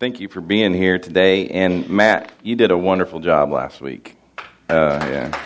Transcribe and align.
Thank 0.00 0.18
you 0.18 0.28
for 0.28 0.40
being 0.40 0.72
here 0.72 0.98
today. 0.98 1.48
And 1.48 1.90
Matt, 1.90 2.32
you 2.42 2.56
did 2.56 2.70
a 2.70 2.78
wonderful 2.78 3.20
job 3.20 3.52
last 3.52 3.82
week. 3.82 4.16
Uh, 4.66 4.98
yeah. 5.10 5.40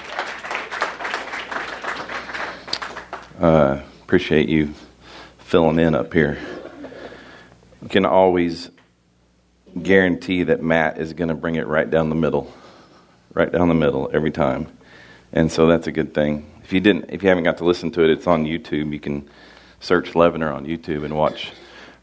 Uh, 3.41 3.83
appreciate 4.05 4.49
you 4.49 4.73
filling 5.39 5.81
in 5.81 5.97
up 5.97 6.13
here. 6.13 6.39
You 7.83 7.89
can 7.89 8.07
always 8.07 8.71
guarantee 9.83 10.45
that 10.45 10.63
Matt 10.63 10.99
is 10.99 11.15
going 11.15 11.31
to 11.31 11.35
bring 11.35 11.57
it 11.57 11.67
right 11.67 11.91
down 11.91 12.09
the 12.09 12.15
middle, 12.15 12.55
right 13.33 13.51
down 13.51 13.67
the 13.67 13.75
middle 13.75 14.09
every 14.15 14.31
time, 14.31 14.69
and 15.33 15.51
so 15.51 15.67
that's 15.67 15.89
a 15.89 15.93
good 15.93 16.15
thing. 16.15 16.49
If 16.63 16.73
you 16.73 16.79
didn't, 16.79 17.07
if 17.09 17.25
you 17.25 17.29
haven't 17.29 17.43
got 17.43 17.59
to 17.59 17.65
listen 17.65 17.91
to 17.91 18.05
it, 18.05 18.11
it's 18.11 18.29
on 18.29 18.45
YouTube. 18.45 18.93
You 18.93 19.01
can 19.01 19.29
search 19.81 20.13
Levener 20.13 20.55
on 20.55 20.65
YouTube 20.65 21.05
and 21.05 21.17
watch 21.17 21.51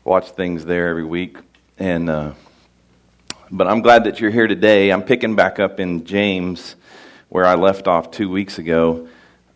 watch 0.03 0.31
things 0.31 0.65
there 0.65 0.89
every 0.89 1.05
week. 1.05 1.37
And 1.81 2.11
uh, 2.11 2.33
but 3.49 3.65
I'm 3.65 3.81
glad 3.81 4.03
that 4.03 4.19
you're 4.19 4.29
here 4.29 4.45
today. 4.45 4.91
I'm 4.91 5.01
picking 5.01 5.33
back 5.33 5.59
up 5.59 5.79
in 5.79 6.05
James 6.05 6.75
where 7.29 7.43
I 7.43 7.55
left 7.55 7.87
off 7.87 8.11
two 8.11 8.29
weeks 8.29 8.59
ago. 8.59 9.07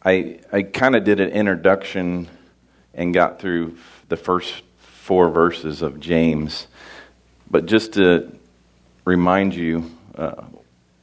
I 0.04 0.40
I 0.52 0.64
kind 0.64 0.96
of 0.96 1.04
did 1.04 1.20
an 1.20 1.30
introduction 1.30 2.28
and 2.96 3.14
got 3.14 3.38
through 3.38 3.78
the 4.10 4.18
first 4.18 4.64
four 4.80 5.30
verses 5.30 5.84
of 5.84 6.00
James, 6.00 6.66
but 7.52 7.68
just 7.68 7.94
to 7.94 8.36
remind 9.05 9.54
you 9.54 9.92
uh, 10.16 10.46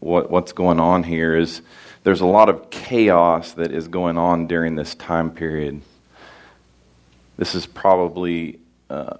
what 0.00 0.28
what's 0.28 0.50
going 0.50 0.80
on 0.80 1.04
here 1.04 1.36
is 1.36 1.62
there's 2.02 2.20
a 2.20 2.26
lot 2.26 2.48
of 2.48 2.68
chaos 2.70 3.52
that 3.52 3.70
is 3.70 3.86
going 3.86 4.18
on 4.18 4.48
during 4.48 4.74
this 4.74 4.96
time 4.96 5.30
period. 5.30 5.82
This 7.36 7.54
is 7.54 7.64
probably 7.64 8.58
uh, 8.90 9.18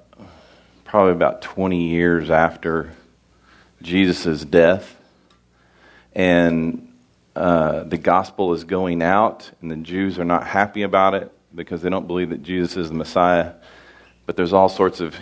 probably 0.92 1.12
about 1.12 1.40
20 1.40 1.88
years 1.88 2.30
after 2.30 2.92
Jesus' 3.80 4.44
death, 4.44 4.94
and 6.14 6.92
uh, 7.34 7.84
the 7.84 7.96
gospel 7.96 8.52
is 8.52 8.64
going 8.64 9.00
out, 9.00 9.50
and 9.62 9.70
the 9.70 9.76
Jews 9.76 10.18
are 10.18 10.24
not 10.26 10.46
happy 10.46 10.82
about 10.82 11.14
it 11.14 11.32
because 11.54 11.80
they 11.80 11.88
don't 11.88 12.06
believe 12.06 12.28
that 12.28 12.42
Jesus 12.42 12.76
is 12.76 12.88
the 12.90 12.94
Messiah. 12.94 13.54
But 14.26 14.36
there's 14.36 14.52
all 14.52 14.68
sorts 14.68 15.00
of, 15.00 15.16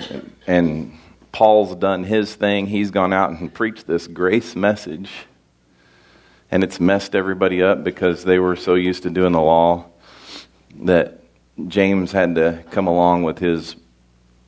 and 0.49 0.99
Paul's 1.31 1.77
done 1.77 2.03
his 2.03 2.35
thing. 2.35 2.67
He's 2.67 2.91
gone 2.91 3.13
out 3.13 3.31
and 3.31 3.55
preached 3.55 3.87
this 3.87 4.09
grace 4.09 4.57
message, 4.57 5.09
and 6.51 6.65
it's 6.65 6.81
messed 6.81 7.15
everybody 7.15 7.63
up 7.63 7.85
because 7.85 8.25
they 8.25 8.41
were 8.41 8.57
so 8.57 8.75
used 8.75 9.05
to 9.05 9.11
doing 9.11 9.35
the 9.35 9.41
law 9.41 9.87
that 10.81 11.21
James 11.69 12.11
had 12.11 12.35
to 12.35 12.65
come 12.73 12.89
along 12.89 13.23
with 13.23 13.39
his 13.39 13.77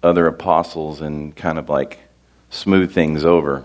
other 0.03 0.27
apostles 0.27 1.01
and 1.01 1.35
kind 1.35 1.59
of 1.59 1.69
like 1.69 1.99
smooth 2.51 2.93
things 2.93 3.25
over. 3.25 3.65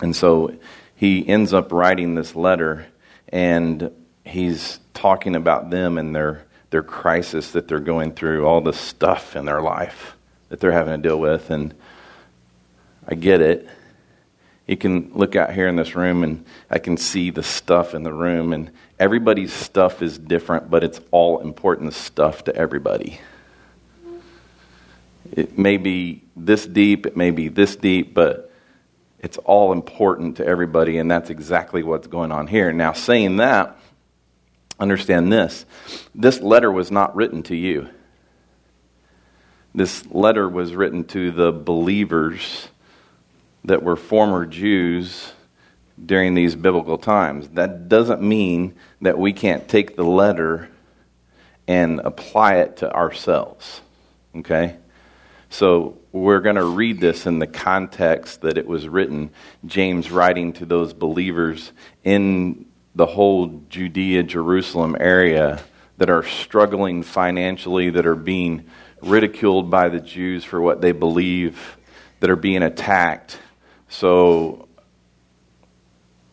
And 0.00 0.14
so 0.14 0.56
he 0.96 1.26
ends 1.26 1.52
up 1.52 1.72
writing 1.72 2.14
this 2.14 2.34
letter 2.34 2.86
and 3.28 3.90
he's 4.24 4.80
talking 4.92 5.36
about 5.36 5.70
them 5.70 5.98
and 5.98 6.14
their 6.14 6.44
their 6.70 6.82
crisis 6.82 7.52
that 7.52 7.68
they're 7.68 7.78
going 7.78 8.10
through, 8.12 8.44
all 8.44 8.60
the 8.60 8.72
stuff 8.72 9.36
in 9.36 9.44
their 9.44 9.62
life 9.62 10.16
that 10.48 10.58
they're 10.58 10.72
having 10.72 11.00
to 11.00 11.08
deal 11.08 11.20
with 11.20 11.50
and 11.50 11.72
I 13.06 13.14
get 13.14 13.40
it. 13.40 13.68
You 14.66 14.76
can 14.76 15.12
look 15.14 15.36
out 15.36 15.52
here 15.52 15.68
in 15.68 15.76
this 15.76 15.94
room 15.94 16.24
and 16.24 16.44
I 16.68 16.80
can 16.80 16.96
see 16.96 17.30
the 17.30 17.44
stuff 17.44 17.94
in 17.94 18.02
the 18.02 18.12
room 18.12 18.52
and 18.52 18.72
everybody's 18.98 19.52
stuff 19.52 20.02
is 20.02 20.18
different, 20.18 20.68
but 20.68 20.82
it's 20.82 21.00
all 21.12 21.40
important 21.40 21.92
stuff 21.92 22.42
to 22.44 22.56
everybody. 22.56 23.20
It 25.34 25.58
may 25.58 25.78
be 25.78 26.22
this 26.36 26.64
deep, 26.64 27.06
it 27.06 27.16
may 27.16 27.32
be 27.32 27.48
this 27.48 27.74
deep, 27.74 28.14
but 28.14 28.52
it's 29.18 29.36
all 29.38 29.72
important 29.72 30.36
to 30.36 30.46
everybody, 30.46 30.98
and 30.98 31.10
that's 31.10 31.28
exactly 31.28 31.82
what's 31.82 32.06
going 32.06 32.30
on 32.30 32.46
here. 32.46 32.72
Now, 32.72 32.92
saying 32.92 33.38
that, 33.38 33.76
understand 34.78 35.32
this 35.32 35.66
this 36.14 36.40
letter 36.40 36.70
was 36.70 36.90
not 36.92 37.16
written 37.16 37.42
to 37.44 37.56
you. 37.56 37.88
This 39.74 40.06
letter 40.06 40.48
was 40.48 40.72
written 40.76 41.04
to 41.06 41.32
the 41.32 41.50
believers 41.50 42.68
that 43.64 43.82
were 43.82 43.96
former 43.96 44.46
Jews 44.46 45.32
during 46.04 46.34
these 46.34 46.54
biblical 46.54 46.96
times. 46.96 47.48
That 47.48 47.88
doesn't 47.88 48.22
mean 48.22 48.76
that 49.00 49.18
we 49.18 49.32
can't 49.32 49.66
take 49.66 49.96
the 49.96 50.04
letter 50.04 50.68
and 51.66 51.98
apply 52.00 52.56
it 52.56 52.76
to 52.78 52.94
ourselves. 52.94 53.80
Okay? 54.36 54.76
So 55.54 55.98
we're 56.10 56.40
going 56.40 56.56
to 56.56 56.64
read 56.64 56.98
this 56.98 57.26
in 57.26 57.38
the 57.38 57.46
context 57.46 58.40
that 58.40 58.58
it 58.58 58.66
was 58.66 58.88
written. 58.88 59.30
James 59.64 60.10
writing 60.10 60.52
to 60.54 60.66
those 60.66 60.92
believers 60.92 61.70
in 62.02 62.66
the 62.96 63.06
whole 63.06 63.62
Judea, 63.68 64.24
Jerusalem 64.24 64.96
area 64.98 65.62
that 65.98 66.10
are 66.10 66.24
struggling 66.24 67.04
financially, 67.04 67.90
that 67.90 68.04
are 68.04 68.16
being 68.16 68.64
ridiculed 69.00 69.70
by 69.70 69.88
the 69.88 70.00
Jews 70.00 70.42
for 70.42 70.60
what 70.60 70.80
they 70.80 70.90
believe, 70.90 71.76
that 72.18 72.30
are 72.30 72.34
being 72.34 72.64
attacked. 72.64 73.38
So 73.88 74.66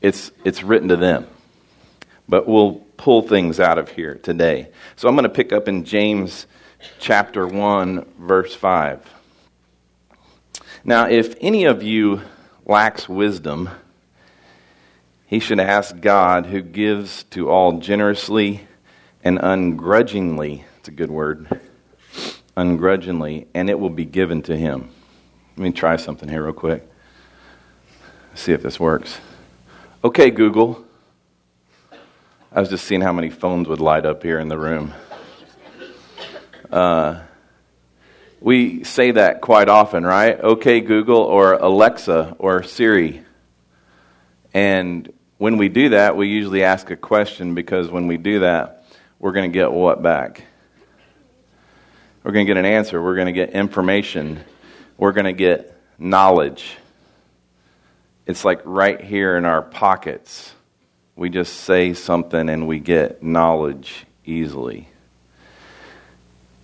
it's, 0.02 0.32
it's 0.44 0.64
written 0.64 0.88
to 0.88 0.98
them. 0.98 1.28
But 2.28 2.48
we'll 2.48 2.84
pull 2.98 3.22
things 3.22 3.60
out 3.60 3.78
of 3.78 3.90
here 3.90 4.16
today. 4.16 4.70
So 4.96 5.08
I'm 5.08 5.14
going 5.14 5.26
to 5.26 5.30
pick 5.30 5.54
up 5.54 5.68
in 5.68 5.84
James 5.84 6.48
chapter 7.00 7.48
1, 7.48 8.06
verse 8.20 8.54
5. 8.56 9.08
Now, 10.84 11.08
if 11.08 11.36
any 11.42 11.66
of 11.66 11.84
you 11.84 12.22
lacks 12.66 13.08
wisdom, 13.08 13.70
he 15.26 15.40
should 15.40 15.60
ask 15.60 16.00
God, 16.00 16.48
who 16.48 16.62
gives 16.62 17.24
to 17.26 17.50
all 17.50 17.80
generously 17.80 18.68
and 19.24 19.40
ungrudgingly. 19.42 20.66
It's 20.80 20.88
a 20.88 20.92
good 20.92 21.12
word. 21.12 21.62
Ungrudgingly, 22.58 23.48
and 23.54 23.70
it 23.70 23.80
will 23.80 23.90
be 23.90 24.06
given 24.06 24.42
to 24.44 24.58
him. 24.58 24.90
Let 25.56 25.64
me 25.64 25.72
try 25.72 25.96
something 25.96 26.28
here, 26.28 26.44
real 26.44 26.54
quick. 26.54 26.90
See 28.36 28.52
if 28.52 28.62
this 28.62 28.80
works. 28.80 29.20
Okay, 30.04 30.32
Google. 30.32 30.84
I 32.52 32.60
was 32.60 32.70
just 32.70 32.86
seeing 32.86 33.02
how 33.02 33.14
many 33.14 33.30
phones 33.30 33.68
would 33.68 33.80
light 33.80 34.06
up 34.06 34.24
here 34.24 34.40
in 34.40 34.50
the 34.50 34.58
room. 34.58 34.94
Uh, 36.72 37.20
we 38.40 38.86
say 38.86 39.12
that 39.12 39.42
quite 39.42 39.68
often, 39.68 40.06
right? 40.06 40.40
Okay, 40.40 40.80
Google, 40.80 41.20
or 41.20 41.54
Alexa, 41.54 42.36
or 42.40 42.64
Siri. 42.64 43.24
And 44.54 45.12
when 45.38 45.58
we 45.58 45.68
do 45.68 45.90
that, 45.90 46.16
we 46.16 46.30
usually 46.30 46.64
ask 46.64 46.90
a 46.90 46.96
question 46.96 47.56
because 47.56 47.90
when 47.90 48.08
we 48.08 48.18
do 48.18 48.40
that, 48.40 48.86
we're 49.20 49.34
going 49.34 49.52
to 49.52 49.54
get 49.54 49.72
what 49.72 50.02
back? 50.02 50.44
We're 52.24 52.32
going 52.32 52.46
to 52.46 52.50
get 52.50 52.58
an 52.58 52.66
answer. 52.66 53.02
We're 53.02 53.16
going 53.16 53.28
to 53.28 53.34
get 53.34 53.52
information. 53.52 54.40
We're 54.98 55.12
going 55.12 55.26
to 55.26 55.34
get 55.34 55.78
knowledge. 56.00 56.78
It's 58.26 58.46
like 58.46 58.62
right 58.64 59.02
here 59.02 59.36
in 59.36 59.46
our 59.46 59.62
pockets. 59.62 60.54
We 61.16 61.30
just 61.30 61.54
say 61.62 61.94
something 61.94 62.50
and 62.50 62.66
we 62.68 62.80
get 62.80 63.22
knowledge 63.22 64.06
easily 64.24 64.91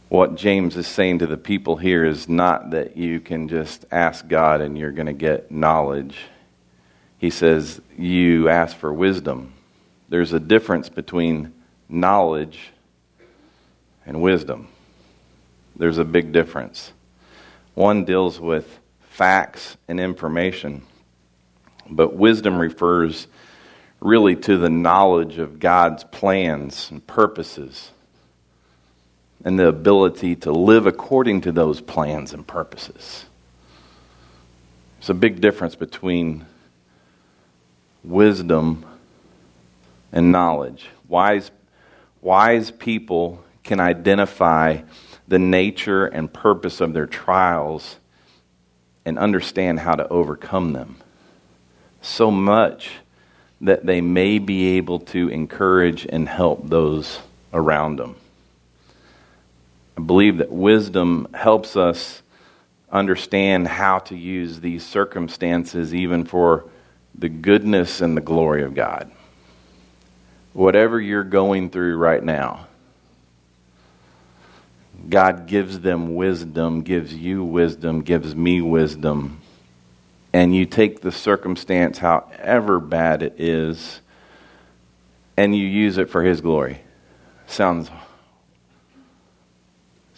what 0.09 0.35
James 0.35 0.77
is 0.77 0.87
saying 0.87 1.19
to 1.19 1.27
the 1.27 1.37
people 1.37 1.75
here 1.75 2.05
is 2.05 2.29
not 2.29 2.71
that 2.71 2.95
you 2.95 3.19
can 3.19 3.49
just 3.49 3.85
ask 3.91 4.27
God 4.27 4.61
and 4.61 4.77
you're 4.77 4.91
going 4.91 5.07
to 5.07 5.13
get 5.13 5.51
knowledge. 5.51 6.17
He 7.17 7.29
says 7.29 7.81
you 7.97 8.47
ask 8.47 8.77
for 8.77 8.93
wisdom. 8.93 9.53
There's 10.07 10.31
a 10.31 10.39
difference 10.39 10.87
between 10.87 11.53
knowledge 11.89 12.71
and 14.05 14.21
wisdom. 14.21 14.69
There's 15.75 15.97
a 15.97 16.05
big 16.05 16.31
difference. 16.31 16.93
One 17.73 18.05
deals 18.05 18.39
with 18.39 18.79
facts 19.01 19.75
and 19.89 19.99
information, 19.99 20.83
but 21.89 22.15
wisdom 22.15 22.57
refers 22.57 23.27
really 23.99 24.35
to 24.37 24.57
the 24.57 24.69
knowledge 24.69 25.37
of 25.37 25.59
God's 25.59 26.03
plans 26.05 26.89
and 26.91 27.05
purposes 27.05 27.91
and 29.47 29.57
the 29.57 29.65
ability 29.65 30.35
to 30.35 30.51
live 30.51 30.85
according 30.85 31.39
to 31.39 31.53
those 31.53 31.79
plans 31.79 32.33
and 32.33 32.45
purposes. 32.45 33.23
There's 34.99 35.09
a 35.09 35.13
big 35.13 35.39
difference 35.39 35.73
between 35.73 36.45
wisdom 38.03 38.85
and 40.11 40.33
knowledge. 40.33 40.89
Wise, 41.07 41.49
wise 42.21 42.71
people 42.71 43.41
can 43.63 43.79
identify 43.79 44.81
the 45.29 45.39
nature 45.39 46.07
and 46.07 46.33
purpose 46.33 46.81
of 46.81 46.91
their 46.91 47.07
trials 47.07 47.99
and 49.05 49.17
understand 49.17 49.79
how 49.79 49.95
to 49.95 50.05
overcome 50.09 50.73
them. 50.73 50.97
So 52.01 52.31
much 52.31 52.89
that 53.61 53.85
they 53.85 54.01
may 54.01 54.39
be 54.39 54.75
able 54.75 54.99
to 54.99 55.29
encourage 55.29 56.05
and 56.05 56.27
help 56.27 56.67
those 56.67 57.21
around 57.53 57.95
them. 57.95 58.17
I 59.97 59.99
believe 59.99 60.37
that 60.37 60.51
wisdom 60.51 61.27
helps 61.33 61.75
us 61.75 62.21
understand 62.91 63.67
how 63.67 63.99
to 63.99 64.15
use 64.15 64.59
these 64.59 64.85
circumstances 64.85 65.93
even 65.93 66.23
for 66.23 66.69
the 67.15 67.29
goodness 67.29 67.99
and 67.99 68.15
the 68.15 68.21
glory 68.21 68.61
of 68.61 68.75
God. 68.75 69.11
Whatever 70.53 71.01
you're 71.01 71.23
going 71.23 71.71
through 71.71 71.97
right 71.97 72.23
now, 72.23 72.67
God 75.09 75.47
gives 75.47 75.79
them 75.79 76.15
wisdom, 76.15 76.81
gives 76.81 77.13
you 77.13 77.43
wisdom, 77.43 78.01
gives 78.01 78.35
me 78.35 78.61
wisdom. 78.61 79.41
And 80.31 80.55
you 80.55 80.65
take 80.65 81.01
the 81.01 81.11
circumstance, 81.11 81.97
however 81.97 82.79
bad 82.79 83.23
it 83.23 83.39
is, 83.39 84.01
and 85.35 85.55
you 85.55 85.65
use 85.65 85.97
it 85.97 86.09
for 86.09 86.23
His 86.23 86.41
glory. 86.41 86.81
Sounds 87.47 87.89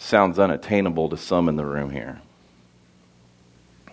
sounds 0.00 0.38
unattainable 0.38 1.10
to 1.10 1.16
some 1.16 1.48
in 1.48 1.56
the 1.56 1.64
room 1.64 1.90
here. 1.90 2.20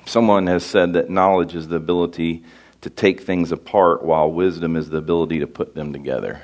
Someone 0.05 0.47
has 0.47 0.65
said 0.65 0.93
that 0.93 1.09
knowledge 1.09 1.53
is 1.53 1.67
the 1.67 1.75
ability 1.75 2.43
to 2.79 2.89
take 2.89 3.21
things 3.21 3.51
apart, 3.51 4.03
while 4.03 4.31
wisdom 4.31 4.77
is 4.77 4.89
the 4.89 4.97
ability 4.97 5.39
to 5.39 5.47
put 5.47 5.75
them 5.75 5.91
together. 5.91 6.41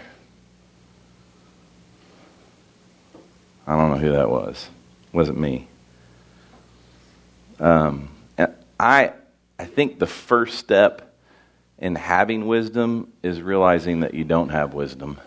I 3.65 3.77
don't 3.77 3.92
know 3.92 3.98
who 3.98 4.12
that 4.12 4.30
was. 4.30 4.69
It 5.07 5.15
wasn't 5.15 5.39
me. 5.39 5.68
Um, 7.60 8.10
I, 8.77 9.13
I 9.57 9.65
think 9.65 9.98
the 9.98 10.07
first 10.07 10.57
step 10.57 11.15
in 11.77 11.95
having 11.95 12.48
wisdom 12.48 13.13
is 13.24 13.42
realizing 13.42 14.01
that 14.01 14.13
you 14.13 14.25
don't 14.25 14.50
have 14.50 14.74
wisdom. 14.74 15.21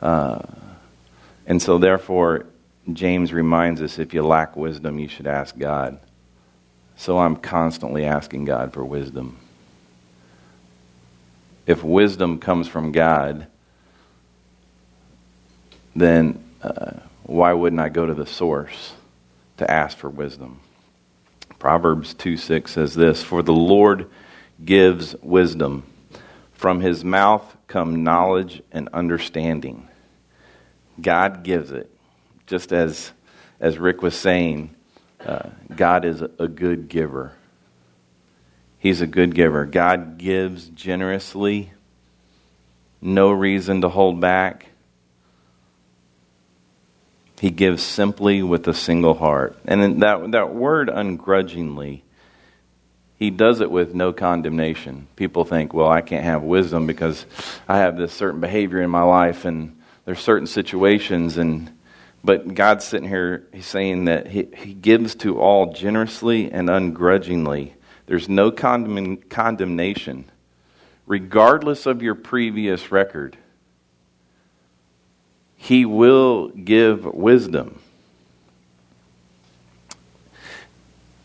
Uh, 0.00 0.42
and 1.46 1.62
so, 1.62 1.78
therefore, 1.78 2.46
James 2.92 3.32
reminds 3.32 3.80
us 3.80 3.98
if 3.98 4.12
you 4.12 4.22
lack 4.22 4.56
wisdom, 4.56 4.98
you 4.98 5.08
should 5.08 5.26
ask 5.26 5.56
God. 5.56 5.98
So 6.96 7.18
I'm 7.18 7.36
constantly 7.36 8.04
asking 8.04 8.46
God 8.46 8.72
for 8.72 8.84
wisdom. 8.84 9.38
If 11.66 11.82
wisdom 11.82 12.38
comes 12.38 12.68
from 12.68 12.92
God, 12.92 13.46
then 15.94 16.42
uh, 16.62 16.92
why 17.24 17.52
wouldn't 17.52 17.80
I 17.80 17.88
go 17.88 18.06
to 18.06 18.14
the 18.14 18.26
source 18.26 18.94
to 19.56 19.70
ask 19.70 19.96
for 19.96 20.08
wisdom? 20.08 20.60
Proverbs 21.58 22.14
2 22.14 22.36
6 22.36 22.70
says 22.72 22.94
this 22.94 23.22
For 23.22 23.42
the 23.42 23.52
Lord 23.52 24.08
gives 24.64 25.16
wisdom, 25.22 25.84
from 26.52 26.80
his 26.80 27.04
mouth 27.04 27.56
come 27.66 28.04
knowledge 28.04 28.62
and 28.72 28.88
understanding. 28.92 29.88
God 31.00 31.42
gives 31.42 31.72
it. 31.72 31.90
Just 32.46 32.72
as, 32.72 33.12
as 33.60 33.78
Rick 33.78 34.02
was 34.02 34.16
saying, 34.16 34.74
uh, 35.24 35.50
God 35.74 36.04
is 36.04 36.22
a 36.22 36.48
good 36.48 36.88
giver. 36.88 37.32
He's 38.78 39.00
a 39.00 39.06
good 39.06 39.34
giver. 39.34 39.66
God 39.66 40.18
gives 40.18 40.68
generously, 40.68 41.72
no 43.00 43.30
reason 43.30 43.80
to 43.80 43.88
hold 43.88 44.20
back. 44.20 44.66
He 47.40 47.50
gives 47.50 47.82
simply 47.82 48.42
with 48.42 48.66
a 48.68 48.74
single 48.74 49.14
heart. 49.14 49.58
And 49.66 50.02
that, 50.02 50.30
that 50.30 50.54
word 50.54 50.88
ungrudgingly, 50.88 52.04
he 53.18 53.30
does 53.30 53.60
it 53.60 53.70
with 53.70 53.94
no 53.94 54.12
condemnation. 54.12 55.08
People 55.16 55.44
think, 55.44 55.74
well, 55.74 55.88
I 55.88 56.00
can't 56.00 56.24
have 56.24 56.42
wisdom 56.42 56.86
because 56.86 57.26
I 57.68 57.78
have 57.78 57.96
this 57.96 58.12
certain 58.12 58.40
behavior 58.40 58.80
in 58.80 58.90
my 58.90 59.02
life 59.02 59.44
and 59.44 59.76
there's 60.06 60.20
certain 60.20 60.46
situations 60.46 61.36
and 61.36 61.70
but 62.24 62.54
God's 62.54 62.84
sitting 62.84 63.08
here 63.08 63.46
he's 63.52 63.66
saying 63.66 64.06
that 64.06 64.28
he, 64.28 64.48
he 64.56 64.72
gives 64.72 65.14
to 65.16 65.38
all 65.38 65.72
generously 65.72 66.50
and 66.50 66.68
ungrudgingly. 66.70 67.74
There's 68.06 68.28
no 68.28 68.50
condemn, 68.50 69.18
condemnation, 69.18 70.30
regardless 71.06 71.86
of 71.86 72.02
your 72.02 72.14
previous 72.14 72.90
record. 72.90 73.36
He 75.56 75.84
will 75.84 76.48
give 76.48 77.04
wisdom. 77.04 77.80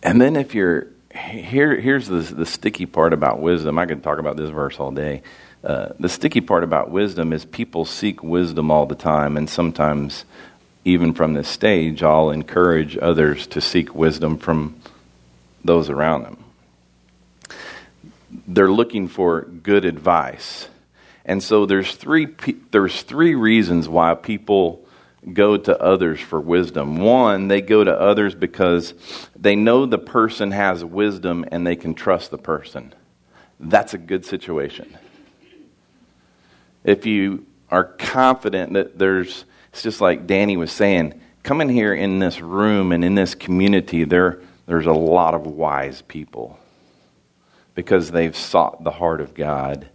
And 0.03 0.19
then 0.19 0.35
if 0.35 0.55
you're 0.55 0.87
here, 1.13 1.79
here's 1.79 2.07
the, 2.07 2.19
the 2.19 2.45
sticky 2.45 2.85
part 2.85 3.13
about 3.13 3.39
wisdom. 3.39 3.77
I 3.77 3.85
could 3.85 4.01
talk 4.01 4.17
about 4.19 4.37
this 4.37 4.49
verse 4.49 4.79
all 4.79 4.91
day. 4.91 5.21
Uh, 5.63 5.89
the 5.99 6.09
sticky 6.09 6.41
part 6.41 6.63
about 6.63 6.89
wisdom 6.89 7.31
is 7.31 7.45
people 7.45 7.85
seek 7.85 8.23
wisdom 8.23 8.71
all 8.71 8.85
the 8.85 8.95
time, 8.95 9.37
and 9.37 9.49
sometimes 9.49 10.25
even 10.83 11.13
from 11.13 11.33
this 11.33 11.47
stage, 11.47 12.01
I'll 12.01 12.31
encourage 12.31 12.97
others 12.97 13.45
to 13.47 13.61
seek 13.61 13.93
wisdom 13.93 14.37
from 14.37 14.75
those 15.63 15.89
around 15.89 16.23
them. 16.23 16.43
They're 18.47 18.71
looking 18.71 19.07
for 19.07 19.41
good 19.41 19.85
advice. 19.85 20.67
And 21.25 21.43
so 21.43 21.67
there's 21.67 21.95
three, 21.95 22.27
there's 22.71 23.03
three 23.03 23.35
reasons 23.35 23.87
why 23.87 24.15
people 24.15 24.83
go 25.33 25.55
to 25.55 25.79
others 25.79 26.19
for 26.19 26.41
wisdom. 26.41 26.97
One, 26.97 27.47
they 27.47 27.61
go 27.61 27.83
to 27.83 27.91
others 27.91 28.33
because 28.33 28.95
they 29.35 29.55
know 29.55 29.85
the 29.85 29.99
person 29.99 30.49
has 30.51 30.83
wisdom 30.83 31.45
and 31.51 31.67
they 31.67 31.75
can 31.75 31.93
trust 31.93 32.31
the 32.31 32.39
person. 32.39 32.95
That's 33.59 33.93
a 33.93 33.99
good 33.99 34.25
situation. 34.25 34.97
If 36.83 37.05
you 37.05 37.45
are 37.69 37.83
confident 37.83 38.73
that 38.73 38.97
there's 38.97 39.45
it's 39.71 39.83
just 39.83 40.01
like 40.01 40.27
Danny 40.27 40.57
was 40.57 40.71
saying, 40.71 41.19
coming 41.43 41.69
here 41.69 41.93
in 41.93 42.19
this 42.19 42.41
room 42.41 42.91
and 42.91 43.05
in 43.05 43.15
this 43.15 43.35
community, 43.35 44.03
there, 44.03 44.39
there's 44.67 44.85
a 44.85 44.93
lot 44.93 45.33
of 45.33 45.47
wise 45.47 46.01
people 46.01 46.59
because 47.73 48.11
they've 48.11 48.35
sought 48.35 48.83
the 48.83 48.91
heart 48.91 49.21
of 49.21 49.33
God 49.33 49.87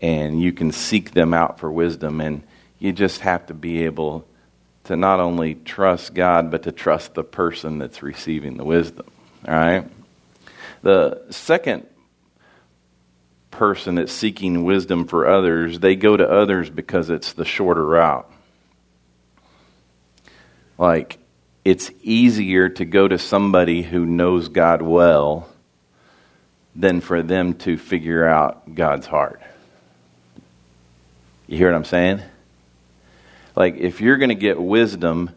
and 0.00 0.40
you 0.40 0.52
can 0.52 0.72
seek 0.72 1.12
them 1.12 1.34
out 1.34 1.60
for 1.60 1.70
wisdom 1.70 2.20
and 2.20 2.42
you 2.78 2.92
just 2.92 3.20
have 3.20 3.46
to 3.46 3.54
be 3.54 3.84
able 3.84 4.26
to 4.84 4.96
not 4.96 5.20
only 5.20 5.54
trust 5.54 6.14
God 6.14 6.50
but 6.50 6.62
to 6.62 6.72
trust 6.72 7.14
the 7.14 7.22
person 7.22 7.78
that's 7.78 8.02
receiving 8.02 8.56
the 8.56 8.64
wisdom. 8.64 9.06
All 9.46 9.54
right? 9.54 9.86
The 10.82 11.22
second 11.30 11.86
person 13.52 13.94
that's 13.94 14.12
seeking 14.12 14.64
wisdom 14.64 15.06
for 15.06 15.28
others, 15.28 15.78
they 15.78 15.94
go 15.94 16.16
to 16.16 16.28
others 16.28 16.68
because 16.68 17.08
it's 17.08 17.32
the 17.32 17.44
shorter 17.44 17.84
route. 17.86 18.28
Like, 20.76 21.18
it's 21.64 21.92
easier 22.02 22.68
to 22.70 22.84
go 22.84 23.06
to 23.06 23.18
somebody 23.18 23.82
who 23.82 24.04
knows 24.04 24.48
God 24.48 24.82
well 24.82 25.48
than 26.74 27.00
for 27.00 27.22
them 27.22 27.54
to 27.54 27.78
figure 27.78 28.26
out 28.26 28.74
God's 28.74 29.06
heart. 29.06 29.40
You 31.46 31.58
hear 31.58 31.70
what 31.70 31.76
I'm 31.76 31.84
saying? 31.84 32.22
Like, 33.54 33.76
if 33.76 34.00
you're 34.00 34.16
going 34.16 34.30
to 34.30 34.34
get 34.34 34.60
wisdom, 34.60 35.30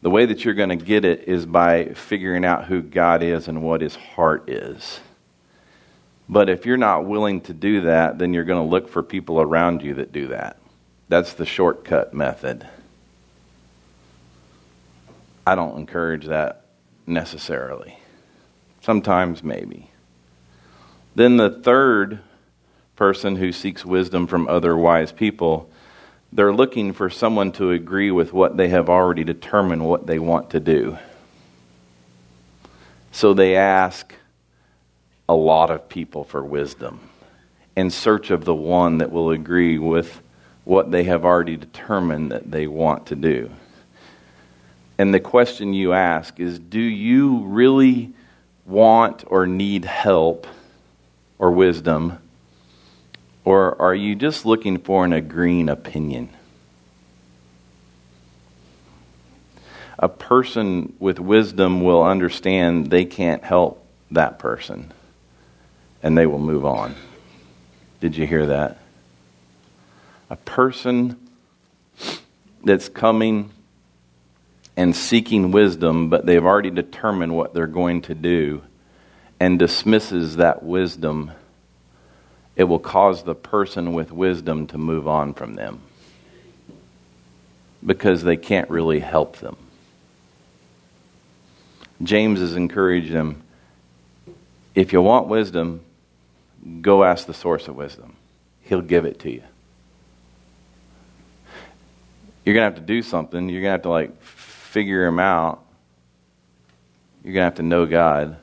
the 0.00 0.10
way 0.10 0.26
that 0.26 0.44
you're 0.44 0.54
going 0.54 0.70
to 0.70 0.76
get 0.76 1.04
it 1.04 1.28
is 1.28 1.46
by 1.46 1.92
figuring 1.94 2.44
out 2.44 2.64
who 2.64 2.82
God 2.82 3.22
is 3.22 3.46
and 3.46 3.62
what 3.62 3.80
his 3.80 3.94
heart 3.94 4.48
is. 4.48 5.00
But 6.28 6.48
if 6.48 6.64
you're 6.64 6.76
not 6.76 7.06
willing 7.06 7.42
to 7.42 7.52
do 7.52 7.82
that, 7.82 8.18
then 8.18 8.32
you're 8.32 8.44
going 8.44 8.62
to 8.62 8.70
look 8.70 8.88
for 8.88 9.02
people 9.02 9.40
around 9.40 9.82
you 9.82 9.94
that 9.94 10.12
do 10.12 10.28
that. 10.28 10.58
That's 11.08 11.34
the 11.34 11.44
shortcut 11.44 12.14
method. 12.14 12.66
I 15.46 15.54
don't 15.54 15.76
encourage 15.78 16.26
that 16.26 16.64
necessarily. 17.06 17.98
Sometimes, 18.80 19.42
maybe. 19.42 19.90
Then 21.14 21.36
the 21.36 21.50
third 21.50 22.20
person 22.96 23.36
who 23.36 23.52
seeks 23.52 23.84
wisdom 23.84 24.26
from 24.26 24.48
other 24.48 24.76
wise 24.76 25.12
people, 25.12 25.70
they're 26.32 26.52
looking 26.52 26.92
for 26.92 27.10
someone 27.10 27.52
to 27.52 27.70
agree 27.70 28.10
with 28.10 28.32
what 28.32 28.56
they 28.56 28.68
have 28.68 28.88
already 28.88 29.24
determined 29.24 29.84
what 29.84 30.06
they 30.06 30.18
want 30.18 30.50
to 30.50 30.60
do. 30.60 30.96
So 33.12 33.34
they 33.34 33.56
ask 33.56 34.14
a 35.28 35.34
lot 35.34 35.70
of 35.70 35.88
people 35.88 36.24
for 36.24 36.42
wisdom 36.44 37.00
in 37.76 37.90
search 37.90 38.30
of 38.30 38.44
the 38.44 38.54
one 38.54 38.98
that 38.98 39.10
will 39.10 39.30
agree 39.30 39.78
with 39.78 40.20
what 40.64 40.90
they 40.90 41.04
have 41.04 41.24
already 41.24 41.56
determined 41.56 42.30
that 42.30 42.50
they 42.50 42.66
want 42.66 43.06
to 43.06 43.16
do. 43.16 43.50
And 44.98 45.12
the 45.12 45.20
question 45.20 45.74
you 45.74 45.92
ask 45.92 46.38
is 46.38 46.58
Do 46.58 46.80
you 46.80 47.38
really 47.44 48.12
want 48.64 49.24
or 49.26 49.46
need 49.46 49.84
help 49.84 50.46
or 51.38 51.50
wisdom? 51.50 52.18
Or 53.44 53.80
are 53.80 53.94
you 53.94 54.14
just 54.14 54.46
looking 54.46 54.78
for 54.78 55.04
an 55.04 55.12
agreeing 55.12 55.68
opinion? 55.68 56.30
A 59.98 60.08
person 60.08 60.94
with 60.98 61.18
wisdom 61.18 61.82
will 61.82 62.02
understand 62.02 62.90
they 62.90 63.04
can't 63.04 63.44
help 63.44 63.86
that 64.10 64.38
person 64.38 64.92
and 66.04 66.16
they 66.16 66.26
will 66.26 66.38
move 66.38 66.66
on. 66.66 66.94
Did 67.98 68.14
you 68.14 68.26
hear 68.26 68.46
that? 68.46 68.76
A 70.28 70.36
person 70.36 71.16
that's 72.62 72.90
coming 72.90 73.50
and 74.76 74.94
seeking 74.94 75.50
wisdom, 75.50 76.10
but 76.10 76.26
they've 76.26 76.44
already 76.44 76.70
determined 76.70 77.34
what 77.34 77.54
they're 77.54 77.66
going 77.66 78.02
to 78.02 78.14
do 78.14 78.62
and 79.40 79.58
dismisses 79.58 80.36
that 80.36 80.62
wisdom, 80.62 81.32
it 82.54 82.64
will 82.64 82.78
cause 82.78 83.22
the 83.22 83.34
person 83.34 83.94
with 83.94 84.12
wisdom 84.12 84.66
to 84.66 84.78
move 84.78 85.08
on 85.08 85.32
from 85.32 85.54
them 85.54 85.80
because 87.84 88.22
they 88.22 88.36
can't 88.36 88.68
really 88.68 89.00
help 89.00 89.38
them. 89.38 89.56
James 92.02 92.40
has 92.40 92.56
encouraged 92.56 93.12
them 93.12 93.42
if 94.74 94.92
you 94.92 95.00
want 95.00 95.28
wisdom, 95.28 95.80
go 96.80 97.04
ask 97.04 97.26
the 97.26 97.34
source 97.34 97.68
of 97.68 97.76
wisdom. 97.76 98.16
He'll 98.62 98.80
give 98.80 99.04
it 99.04 99.18
to 99.20 99.30
you. 99.30 99.42
You're 102.44 102.54
going 102.54 102.70
to 102.70 102.76
have 102.76 102.86
to 102.86 102.92
do 102.92 103.02
something. 103.02 103.48
You're 103.48 103.62
going 103.62 103.70
to 103.70 103.72
have 103.72 103.82
to 103.82 103.90
like 103.90 104.22
figure 104.22 105.06
him 105.06 105.18
out. 105.18 105.64
You're 107.22 107.34
going 107.34 107.42
to 107.42 107.46
have 107.46 107.54
to 107.56 107.62
know 107.62 107.86
God. 107.86 108.36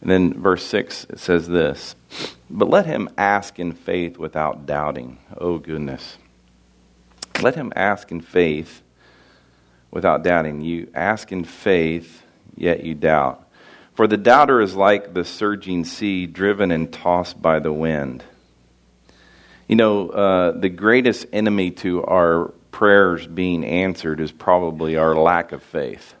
And 0.00 0.10
then 0.10 0.34
verse 0.40 0.64
6 0.64 1.06
it 1.10 1.18
says 1.18 1.46
this, 1.48 1.94
but 2.48 2.68
let 2.68 2.86
him 2.86 3.08
ask 3.16 3.58
in 3.58 3.72
faith 3.72 4.18
without 4.18 4.66
doubting. 4.66 5.18
Oh 5.36 5.58
goodness. 5.58 6.18
Let 7.42 7.54
him 7.54 7.72
ask 7.76 8.10
in 8.10 8.20
faith 8.20 8.82
without 9.90 10.22
doubting. 10.22 10.60
You 10.60 10.90
ask 10.94 11.32
in 11.32 11.44
faith, 11.44 12.22
yet 12.56 12.84
you 12.84 12.94
doubt. 12.94 13.46
For 14.00 14.06
the 14.06 14.16
doubter 14.16 14.62
is 14.62 14.74
like 14.74 15.12
the 15.12 15.26
surging 15.26 15.84
sea, 15.84 16.24
driven 16.24 16.70
and 16.70 16.90
tossed 16.90 17.42
by 17.42 17.58
the 17.58 17.70
wind. 17.70 18.24
You 19.68 19.76
know, 19.76 20.08
uh, 20.08 20.52
the 20.52 20.70
greatest 20.70 21.26
enemy 21.34 21.70
to 21.72 22.02
our 22.04 22.46
prayers 22.72 23.26
being 23.26 23.62
answered 23.62 24.20
is 24.20 24.32
probably 24.32 24.96
our 24.96 25.14
lack 25.14 25.52
of 25.52 25.62
faith. 25.62 26.14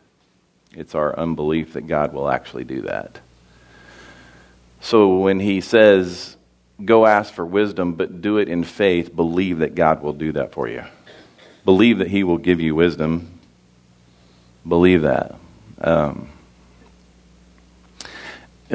It's 0.72 0.94
our 0.94 1.18
unbelief 1.18 1.72
that 1.72 1.86
God 1.86 2.12
will 2.12 2.28
actually 2.28 2.64
do 2.64 2.82
that. 2.82 3.18
So 4.82 5.16
when 5.16 5.40
he 5.40 5.62
says, 5.62 6.36
go 6.84 7.06
ask 7.06 7.32
for 7.32 7.46
wisdom, 7.46 7.94
but 7.94 8.20
do 8.20 8.36
it 8.36 8.50
in 8.50 8.62
faith, 8.62 9.16
believe 9.16 9.60
that 9.60 9.74
God 9.74 10.02
will 10.02 10.12
do 10.12 10.32
that 10.32 10.52
for 10.52 10.68
you. 10.68 10.84
Believe 11.64 11.96
that 11.96 12.08
he 12.08 12.24
will 12.24 12.36
give 12.36 12.60
you 12.60 12.74
wisdom. 12.74 13.40
Believe 14.68 15.00
that. 15.00 15.36
Um, 15.80 16.28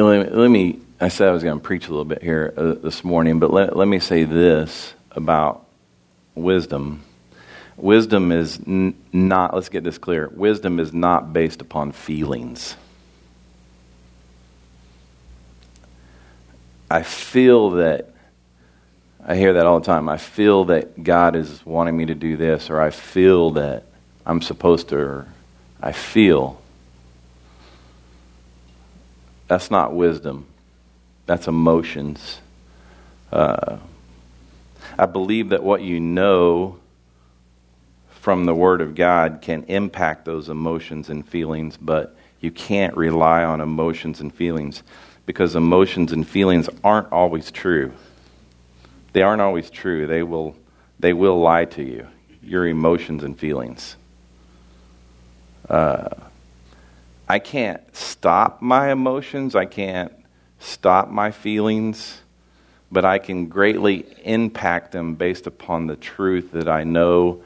let, 0.03 0.35
let, 0.35 0.49
me, 0.49 0.79
I 0.99 1.07
said 1.07 1.29
I 1.29 1.31
was 1.31 1.43
going 1.43 1.57
to 1.57 1.63
preach 1.63 1.87
a 1.87 1.89
little 1.89 2.05
bit 2.05 2.21
here 2.21 2.53
uh, 2.57 2.73
this 2.73 3.03
morning, 3.03 3.39
but 3.39 3.51
let, 3.51 3.77
let 3.77 3.87
me 3.87 3.99
say 3.99 4.25
this 4.25 4.93
about 5.11 5.65
wisdom. 6.33 7.01
Wisdom 7.77 8.31
is 8.31 8.59
n- 8.67 8.95
not, 9.13 9.53
let's 9.53 9.69
get 9.69 9.83
this 9.83 9.97
clear, 9.97 10.29
wisdom 10.33 10.79
is 10.79 10.91
not 10.93 11.31
based 11.31 11.61
upon 11.61 11.93
feelings. 11.93 12.75
I 16.91 17.03
feel 17.03 17.71
that, 17.71 18.09
I 19.25 19.35
hear 19.35 19.53
that 19.53 19.65
all 19.65 19.79
the 19.79 19.85
time. 19.85 20.07
I 20.07 20.17
feel 20.17 20.65
that 20.65 21.03
God 21.03 21.35
is 21.35 21.65
wanting 21.65 21.97
me 21.97 22.05
to 22.05 22.15
do 22.15 22.37
this, 22.37 22.69
or 22.69 22.79
I 22.79 22.91
feel 22.91 23.51
that 23.51 23.85
I'm 24.25 24.41
supposed 24.41 24.89
to, 24.89 24.97
or 24.97 25.27
I 25.81 25.93
feel. 25.93 26.61
That's 29.47 29.69
not 29.69 29.93
wisdom, 29.93 30.47
that's 31.25 31.47
emotions. 31.47 32.39
Uh, 33.31 33.77
I 34.97 35.05
believe 35.05 35.49
that 35.49 35.63
what 35.63 35.81
you 35.81 35.99
know 35.99 36.79
from 38.09 38.45
the 38.45 38.55
Word 38.55 38.81
of 38.81 38.95
God 38.95 39.39
can 39.41 39.63
impact 39.63 40.25
those 40.25 40.49
emotions 40.49 41.09
and 41.09 41.27
feelings, 41.27 41.77
but 41.77 42.15
you 42.39 42.49
can't 42.49 42.95
rely 42.95 43.43
on 43.43 43.61
emotions 43.61 44.19
and 44.19 44.33
feelings 44.33 44.83
because 45.25 45.55
emotions 45.55 46.11
and 46.11 46.27
feelings 46.27 46.69
aren't 46.83 47.11
always 47.11 47.51
true. 47.51 47.91
They 49.13 49.21
aren't 49.21 49.41
always 49.41 49.69
true. 49.69 50.07
They 50.07 50.23
will, 50.23 50.55
they 50.99 51.13
will 51.13 51.39
lie 51.39 51.65
to 51.65 51.83
you, 51.83 52.07
your 52.41 52.67
emotions 52.67 53.23
and 53.23 53.37
feelings. 53.37 53.95
Uh, 55.69 56.09
I 57.27 57.39
can't 57.39 57.81
stop 57.95 58.61
my 58.61 58.91
emotions, 58.91 59.55
I 59.55 59.65
can't 59.65 60.13
stop 60.59 61.09
my 61.09 61.31
feelings, 61.31 62.19
but 62.91 63.03
I 63.03 63.17
can 63.17 63.47
greatly 63.47 64.05
impact 64.23 64.91
them 64.91 65.15
based 65.15 65.47
upon 65.47 65.87
the 65.87 65.95
truth 65.95 66.51
that 66.51 66.67
I 66.67 66.83
know, 66.83 67.41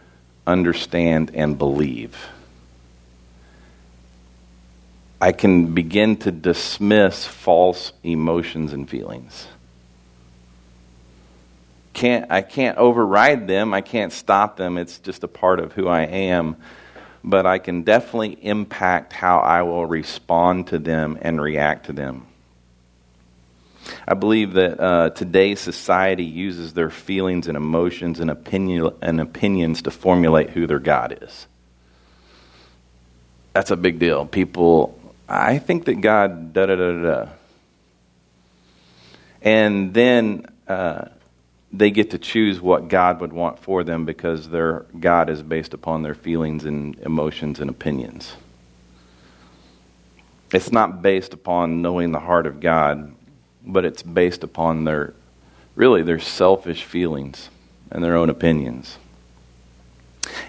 understand, 0.46 1.32
and 1.34 1.58
believe. 1.58 2.18
I 5.22 5.32
can 5.32 5.74
begin 5.74 6.18
to 6.18 6.32
dismiss 6.32 7.26
false 7.26 7.92
emotions 8.04 8.74
and 8.74 8.90
feelings. 8.90 9.48
Can't, 11.94 12.32
I 12.32 12.42
can't 12.42 12.78
override 12.78 13.48
them. 13.48 13.74
I 13.74 13.82
can't 13.82 14.14
stop 14.14 14.56
them. 14.56 14.78
It's 14.78 15.00
just 15.00 15.24
a 15.24 15.28
part 15.28 15.60
of 15.60 15.74
who 15.74 15.88
I 15.88 16.04
am. 16.04 16.56
But 17.24 17.46
I 17.46 17.60
can 17.60 17.84
definitely 17.84 18.38
impact 18.42 19.14
how 19.14 19.40
I 19.40 19.62
will 19.64 19.86
respond 19.86 20.68
to 20.68 20.80
them 20.80 21.18
and 21.22 21.42
react 21.42 21.88
to 21.88 21.94
them. 21.94 22.26
I 24.08 24.14
believe 24.14 24.54
that 24.54 24.80
uh, 24.80 25.10
today's 25.12 25.60
society 25.60 26.24
uses 26.24 26.74
their 26.74 26.90
feelings 26.90 27.48
and 27.48 27.58
emotions 27.58 28.20
and, 28.20 28.30
opinion, 28.30 28.92
and 29.02 29.20
opinions 29.20 29.82
to 29.84 29.92
formulate 29.92 30.52
who 30.52 30.68
their 30.68 30.80
God 30.80 31.18
is. 31.22 31.48
That's 33.54 33.72
a 33.72 33.76
big 33.76 34.00
deal. 34.00 34.26
People 34.26 35.00
I 35.30 35.60
think 35.60 35.86
that 35.86 36.02
God, 36.02 36.54
da 36.54 36.66
da 36.66 36.76
da 36.76 36.92
da. 37.04 37.28
And 39.44 39.94
then 39.94 40.48
uh, 40.68 41.06
they 41.72 41.92
get 41.92 42.12
to 42.12 42.18
choose 42.18 42.60
what 42.60 42.88
God 42.88 43.22
would 43.22 43.34
want 43.34 43.60
for 43.60 43.84
them 43.84 44.06
because 44.06 44.50
their 44.50 44.86
God 45.00 45.30
is 45.30 45.44
based 45.44 45.74
upon 45.74 46.02
their 46.02 46.16
feelings 46.16 46.66
and 46.66 46.98
emotions 47.00 47.60
and 47.60 47.70
opinions. 47.70 48.36
It's 50.52 50.72
not 50.72 51.02
based 51.02 51.34
upon 51.34 51.82
knowing 51.82 52.12
the 52.12 52.20
heart 52.20 52.48
of 52.48 52.60
God, 52.60 53.14
but 53.64 53.86
it's 53.86 54.02
based 54.02 54.44
upon 54.44 54.84
their, 54.84 55.14
really, 55.76 56.02
their 56.02 56.20
selfish 56.20 56.84
feelings 56.84 57.50
and 57.92 58.04
their 58.04 58.16
own 58.16 58.30
opinions. 58.32 58.98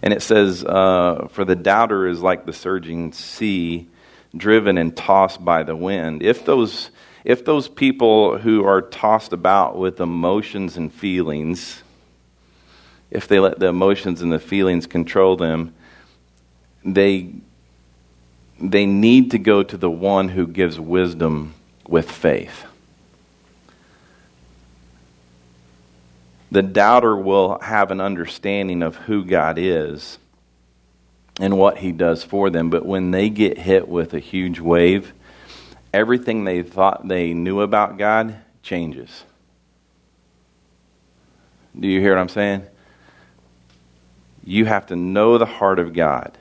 And 0.03 0.15
it 0.15 0.23
says, 0.23 0.65
uh, 0.65 1.29
For 1.33 1.45
the 1.45 1.57
doubter 1.57 2.07
is 2.07 2.23
like 2.23 2.47
the 2.47 2.53
surging 2.53 3.13
sea 3.13 3.89
driven 4.35 4.79
and 4.79 4.97
tossed 4.97 5.45
by 5.45 5.63
the 5.65 5.77
wind. 5.77 6.23
If 6.23 6.45
those, 6.45 6.91
if 7.25 7.45
those 7.45 7.69
people 7.69 8.39
who 8.39 8.65
are 8.65 8.83
tossed 8.83 9.33
about 9.33 9.77
with 9.77 10.01
emotions 10.01 10.77
and 10.77 10.93
feelings, 10.93 11.83
if 13.11 13.29
they 13.29 13.39
let 13.39 13.59
the 13.59 13.67
emotions 13.67 14.23
and 14.23 14.33
the 14.33 14.39
feelings 14.39 14.87
control 14.87 15.37
them, 15.37 15.75
they, 16.85 17.35
they 18.61 18.87
need 18.87 19.33
to 19.33 19.39
go 19.39 19.63
to 19.63 19.77
the 19.77 19.91
one 19.91 20.31
who 20.31 20.47
gives 20.47 20.81
wisdom 20.81 21.55
with 21.87 22.11
faith. 22.11 22.65
The 26.51 26.63
doubter 26.63 27.17
will 27.17 27.59
have 27.61 27.91
an 27.91 28.01
understanding 28.01 28.83
of 28.83 28.97
who 28.97 29.25
God 29.25 29.57
is 29.59 30.19
and 31.39 31.57
what 31.57 31.79
he 31.79 31.93
does 31.93 32.25
for 32.25 32.51
them. 32.51 32.71
But 32.71 32.85
when 32.85 33.13
they 33.13 33.29
get 33.29 33.59
hit 33.59 33.89
with 33.89 34.15
a 34.15 34.19
huge 34.19 34.59
wave, 34.59 35.13
everything 35.93 36.45
they 36.45 36.63
thought 36.63 37.07
they 37.07 37.35
knew 37.35 37.61
about 37.61 37.99
God 37.99 38.37
changes. 38.63 39.25
Do 41.79 41.89
you 41.89 42.01
hear 42.01 42.15
what 42.15 42.21
I'm 42.21 42.29
saying? 42.29 42.67
You 44.45 44.65
have 44.65 44.87
to 44.87 44.97
know 44.97 45.39
the 45.39 45.47
heart 45.47 45.79
of 45.79 45.93
God. 45.93 46.37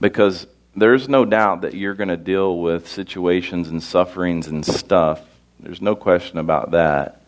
Because 0.00 0.46
there's 0.74 1.08
no 1.08 1.24
doubt 1.24 1.62
that 1.62 1.74
you're 1.74 1.94
going 1.94 2.08
to 2.08 2.18
deal 2.18 2.58
with 2.58 2.86
situations 2.86 3.68
and 3.68 3.82
sufferings 3.82 4.46
and 4.46 4.64
stuff. 4.64 5.22
There's 5.58 5.80
no 5.80 5.96
question 5.96 6.38
about 6.38 6.72
that. 6.72 7.22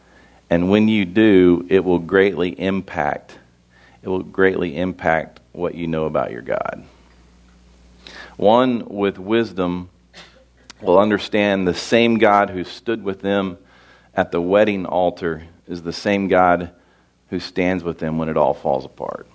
And 0.51 0.71
when 0.71 0.89
you 0.89 1.05
do, 1.05 1.67
it 1.71 1.85
will 1.85 1.99
greatly 1.99 2.51
impact. 2.51 3.39
It 4.03 4.09
will 4.09 4.23
greatly 4.23 4.77
impact 4.77 5.41
what 5.53 5.75
you 5.75 5.87
know 5.87 6.05
about 6.05 6.31
your 6.31 6.43
God. 6.43 6.85
One 8.37 8.87
with 8.89 9.19
wisdom 9.19 9.89
will 10.81 10.99
understand 10.99 11.67
the 11.67 11.75
same 11.75 12.19
God 12.19 12.51
who 12.51 12.65
stood 12.65 13.03
with 13.03 13.21
them 13.21 13.59
at 14.15 14.31
the 14.31 14.41
wedding 14.41 14.87
altar 14.87 15.45
is 15.67 15.83
the 15.83 15.93
same 15.93 16.29
God 16.29 16.73
who 17.31 17.41
stands 17.41 17.85
with 17.85 17.99
them 17.99 18.19
when 18.19 18.29
it 18.29 18.37
all 18.37 18.55
falls 18.55 18.85
apart. 18.85 19.27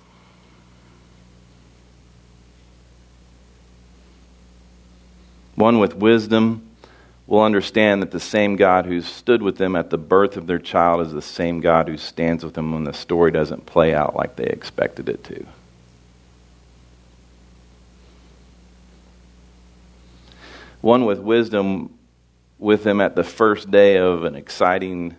One 5.56 5.80
with 5.80 5.96
wisdom 5.96 6.70
will 7.28 7.44
understand 7.44 8.02
that 8.02 8.12
the 8.12 8.20
same 8.20 8.56
God 8.56 8.86
who 8.86 9.02
stood 9.02 9.42
with 9.42 9.58
them 9.58 9.76
at 9.76 9.90
the 9.90 9.98
birth 9.98 10.36
of 10.36 10.48
their 10.48 10.60
child 10.60 11.06
is 11.06 11.14
the 11.14 11.22
same 11.22 11.62
God 11.62 11.88
who 11.88 11.98
stands 11.98 12.44
with 12.44 12.56
them 12.56 12.74
when 12.74 12.84
the 12.84 12.94
story 12.94 13.32
doesn't 13.32 13.66
play 13.66 13.94
out 13.94 14.16
like 14.16 14.36
they 14.36 14.46
expected 14.46 15.08
it 15.08 15.24
to. 15.26 15.46
One 20.84 21.06
with 21.06 21.20
wisdom 21.20 21.98
with 22.60 22.84
them 22.84 23.00
at 23.00 23.16
the 23.16 23.24
first 23.24 23.72
day 23.72 23.96
of 23.96 24.26
an 24.26 24.36
exciting 24.36 25.16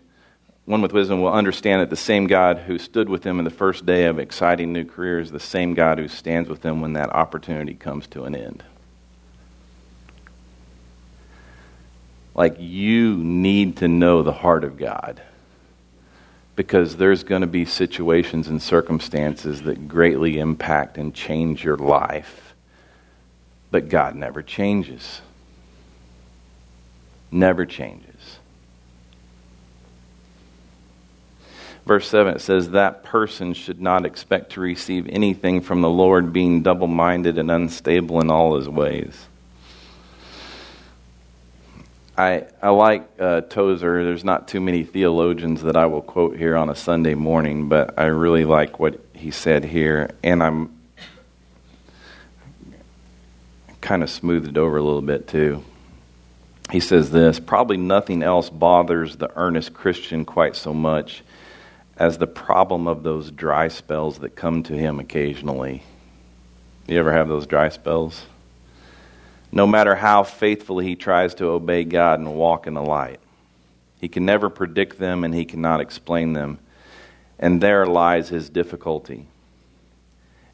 one 0.66 0.82
with 0.82 0.92
wisdom 0.92 1.22
will 1.22 1.32
understand 1.32 1.80
that 1.80 1.88
the 1.88 1.96
same 1.96 2.26
God 2.26 2.58
who 2.58 2.78
stood 2.78 3.08
with 3.08 3.22
them 3.22 3.38
in 3.38 3.46
the 3.46 3.50
first 3.50 3.86
day 3.86 4.04
of 4.04 4.18
exciting 4.18 4.74
new 4.74 4.84
career 4.84 5.20
is 5.20 5.30
the 5.30 5.40
same 5.40 5.72
God 5.72 5.98
who 5.98 6.06
stands 6.06 6.50
with 6.50 6.60
them 6.60 6.82
when 6.82 6.92
that 6.92 7.08
opportunity 7.08 7.72
comes 7.72 8.06
to 8.08 8.24
an 8.24 8.34
end. 8.34 8.62
Like, 12.34 12.56
you 12.58 13.16
need 13.16 13.78
to 13.78 13.88
know 13.88 14.22
the 14.22 14.32
heart 14.32 14.64
of 14.64 14.76
God 14.76 15.22
because 16.56 16.98
there's 16.98 17.24
going 17.24 17.40
to 17.40 17.46
be 17.46 17.64
situations 17.64 18.48
and 18.48 18.60
circumstances 18.60 19.62
that 19.62 19.88
greatly 19.88 20.38
impact 20.38 20.98
and 20.98 21.14
change 21.14 21.64
your 21.64 21.78
life. 21.78 22.54
But 23.70 23.88
God 23.88 24.14
never 24.14 24.42
changes. 24.42 25.22
Never 27.34 27.66
changes. 27.66 28.38
Verse 31.84 32.08
7 32.08 32.36
it 32.36 32.40
says, 32.40 32.70
That 32.70 33.02
person 33.02 33.54
should 33.54 33.80
not 33.80 34.06
expect 34.06 34.52
to 34.52 34.60
receive 34.60 35.08
anything 35.08 35.60
from 35.60 35.80
the 35.80 35.90
Lord, 35.90 36.32
being 36.32 36.62
double 36.62 36.86
minded 36.86 37.36
and 37.36 37.50
unstable 37.50 38.20
in 38.20 38.30
all 38.30 38.54
his 38.56 38.68
ways. 38.68 39.26
I, 42.16 42.44
I 42.62 42.68
like 42.68 43.10
uh, 43.18 43.40
Tozer. 43.40 44.04
There's 44.04 44.22
not 44.22 44.46
too 44.46 44.60
many 44.60 44.84
theologians 44.84 45.64
that 45.64 45.76
I 45.76 45.86
will 45.86 46.02
quote 46.02 46.36
here 46.36 46.54
on 46.54 46.70
a 46.70 46.76
Sunday 46.76 47.16
morning, 47.16 47.68
but 47.68 47.98
I 47.98 48.04
really 48.04 48.44
like 48.44 48.78
what 48.78 49.00
he 49.12 49.32
said 49.32 49.64
here. 49.64 50.12
And 50.22 50.40
I'm 50.40 50.78
kind 53.80 54.04
of 54.04 54.10
smoothed 54.10 54.50
it 54.50 54.56
over 54.56 54.76
a 54.76 54.82
little 54.84 55.02
bit 55.02 55.26
too. 55.26 55.64
He 56.70 56.80
says 56.80 57.10
this 57.10 57.40
Probably 57.40 57.76
nothing 57.76 58.22
else 58.22 58.50
bothers 58.50 59.16
the 59.16 59.30
earnest 59.36 59.74
Christian 59.74 60.24
quite 60.24 60.56
so 60.56 60.72
much 60.72 61.22
as 61.96 62.18
the 62.18 62.26
problem 62.26 62.88
of 62.88 63.02
those 63.02 63.30
dry 63.30 63.68
spells 63.68 64.18
that 64.18 64.34
come 64.34 64.62
to 64.64 64.76
him 64.76 64.98
occasionally. 64.98 65.82
You 66.86 66.98
ever 66.98 67.12
have 67.12 67.28
those 67.28 67.46
dry 67.46 67.68
spells? 67.68 68.26
No 69.52 69.66
matter 69.66 69.94
how 69.94 70.24
faithfully 70.24 70.84
he 70.84 70.96
tries 70.96 71.34
to 71.36 71.46
obey 71.46 71.84
God 71.84 72.18
and 72.18 72.34
walk 72.34 72.66
in 72.66 72.74
the 72.74 72.82
light, 72.82 73.20
he 74.00 74.08
can 74.08 74.26
never 74.26 74.50
predict 74.50 74.98
them 74.98 75.22
and 75.22 75.32
he 75.32 75.44
cannot 75.44 75.80
explain 75.80 76.32
them. 76.32 76.58
And 77.38 77.60
there 77.60 77.86
lies 77.86 78.28
his 78.28 78.50
difficulty. 78.50 79.26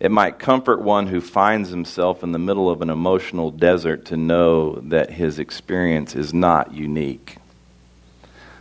It 0.00 0.11
might 0.11 0.38
comfort 0.38 0.80
one 0.80 1.07
who 1.07 1.21
finds 1.21 1.69
himself 1.69 2.23
in 2.25 2.33
the 2.33 2.38
middle 2.38 2.69
of 2.69 2.83
an 2.83 2.90
emotional 2.90 3.50
desert 3.50 4.07
to 4.07 4.16
know 4.16 4.80
that 4.80 5.11
his 5.11 5.38
experience 5.38 6.16
is 6.16 6.35
not 6.35 6.75
unique 6.75 7.37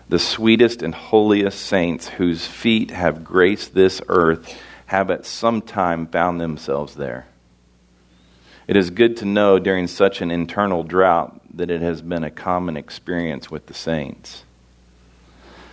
the 0.10 0.20
sweetest 0.20 0.82
and 0.82 0.94
holiest 0.94 1.60
saints 1.60 2.10
whose 2.10 2.46
feet 2.46 2.90
have 2.90 3.24
graced 3.24 3.76
this 3.76 4.02
earth 4.08 4.60
have 4.88 5.12
at 5.12 5.26
some 5.26 5.62
time 5.62 6.08
found 6.08 6.42
themselves 6.42 6.96
there. 6.96 7.28
It 8.68 8.76
is 8.76 8.90
good 8.90 9.18
to 9.18 9.26
know 9.26 9.60
during 9.60 9.88
such 9.88 10.22
an 10.22 10.32
internal 10.32 10.84
drought 10.84 11.40
that 11.56 11.70
it 11.70 11.82
has 11.82 12.02
been 12.02 12.24
a 12.24 12.32
common 12.32 12.76
experience 12.76 13.52
with 13.52 13.68
the 13.68 13.74
saints. 13.74 14.44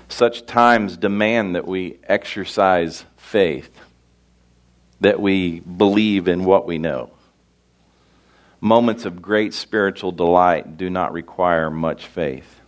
Such 0.08 0.46
times 0.46 0.98
demand 0.98 1.54
that 1.56 1.66
we 1.66 1.98
exercise 2.04 3.06
faith, 3.16 3.70
that 5.00 5.20
we 5.20 5.60
believe 5.60 6.28
in 6.28 6.44
what 6.44 6.66
we 6.66 6.78
know. 6.78 7.10
Moments 8.60 9.04
of 9.04 9.20
great 9.20 9.52
spiritual 9.52 10.12
delight 10.12 10.78
do 10.78 10.88
not 10.88 11.12
require 11.12 11.70
much 11.70 12.06
faith. 12.06 12.60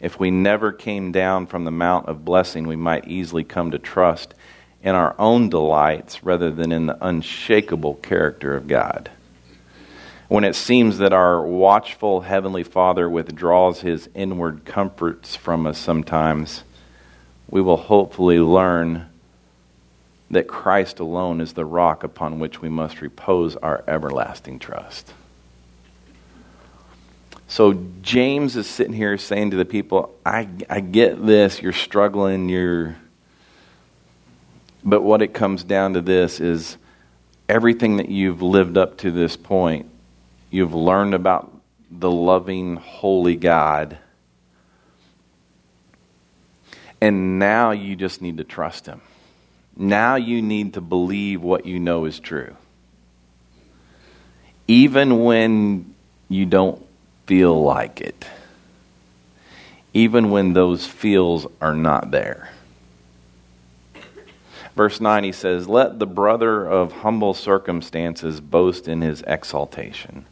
If 0.00 0.18
we 0.18 0.30
never 0.30 0.72
came 0.72 1.12
down 1.12 1.46
from 1.46 1.64
the 1.64 1.70
mount 1.70 2.08
of 2.08 2.24
blessing, 2.24 2.66
we 2.66 2.76
might 2.76 3.08
easily 3.08 3.44
come 3.44 3.70
to 3.70 3.78
trust 3.78 4.34
in 4.82 4.94
our 4.94 5.14
own 5.18 5.48
delights 5.48 6.22
rather 6.22 6.50
than 6.50 6.72
in 6.72 6.86
the 6.86 7.06
unshakable 7.06 7.94
character 7.96 8.54
of 8.54 8.68
God. 8.68 9.10
When 10.28 10.44
it 10.44 10.54
seems 10.54 10.98
that 10.98 11.12
our 11.12 11.40
watchful 11.40 12.22
Heavenly 12.22 12.64
Father 12.64 13.08
withdraws 13.08 13.80
his 13.80 14.08
inward 14.14 14.64
comforts 14.64 15.36
from 15.36 15.66
us 15.66 15.78
sometimes, 15.78 16.64
we 17.48 17.60
will 17.60 17.76
hopefully 17.76 18.40
learn 18.40 19.06
that 20.30 20.48
Christ 20.48 20.98
alone 20.98 21.40
is 21.40 21.52
the 21.52 21.64
rock 21.64 22.02
upon 22.02 22.38
which 22.38 22.60
we 22.60 22.68
must 22.68 23.00
repose 23.00 23.56
our 23.56 23.84
everlasting 23.86 24.58
trust. 24.58 25.12
So 27.48 27.74
James 28.02 28.56
is 28.56 28.66
sitting 28.66 28.92
here 28.92 29.16
saying 29.18 29.52
to 29.52 29.56
the 29.56 29.64
people, 29.64 30.14
I, 30.24 30.48
I 30.68 30.80
get 30.80 31.24
this, 31.24 31.62
you're 31.62 31.72
struggling, 31.72 32.48
you're. 32.48 32.96
But 34.84 35.02
what 35.02 35.22
it 35.22 35.32
comes 35.32 35.62
down 35.62 35.94
to 35.94 36.00
this 36.00 36.40
is 36.40 36.76
everything 37.48 37.98
that 37.98 38.08
you've 38.08 38.42
lived 38.42 38.76
up 38.76 38.98
to 38.98 39.12
this 39.12 39.36
point, 39.36 39.88
you've 40.50 40.74
learned 40.74 41.14
about 41.14 41.52
the 41.90 42.10
loving, 42.10 42.76
holy 42.76 43.36
God. 43.36 43.98
And 47.00 47.38
now 47.38 47.70
you 47.70 47.94
just 47.94 48.22
need 48.22 48.38
to 48.38 48.44
trust 48.44 48.86
Him. 48.86 49.00
Now 49.76 50.16
you 50.16 50.40
need 50.40 50.74
to 50.74 50.80
believe 50.80 51.42
what 51.42 51.66
you 51.66 51.78
know 51.78 52.06
is 52.06 52.18
true. 52.18 52.56
Even 54.66 55.22
when 55.22 55.94
you 56.28 56.46
don't 56.46 56.84
feel 57.26 57.62
like 57.62 58.00
it, 58.00 58.24
even 59.92 60.30
when 60.30 60.54
those 60.54 60.86
feels 60.86 61.46
are 61.60 61.74
not 61.74 62.10
there. 62.10 62.50
Verse 64.74 65.00
9, 65.00 65.24
he 65.24 65.32
says, 65.32 65.68
Let 65.68 65.98
the 65.98 66.06
brother 66.06 66.66
of 66.66 66.92
humble 66.92 67.32
circumstances 67.32 68.40
boast 68.40 68.88
in 68.88 69.00
his 69.00 69.22
exaltation. 69.26 70.26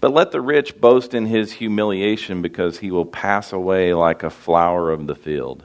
But 0.00 0.12
let 0.12 0.32
the 0.32 0.40
rich 0.40 0.80
boast 0.80 1.14
in 1.14 1.26
his 1.26 1.52
humiliation, 1.52 2.42
because 2.42 2.78
he 2.78 2.90
will 2.90 3.06
pass 3.06 3.52
away 3.52 3.94
like 3.94 4.22
a 4.22 4.30
flower 4.30 4.90
of 4.90 5.06
the 5.06 5.14
field. 5.14 5.64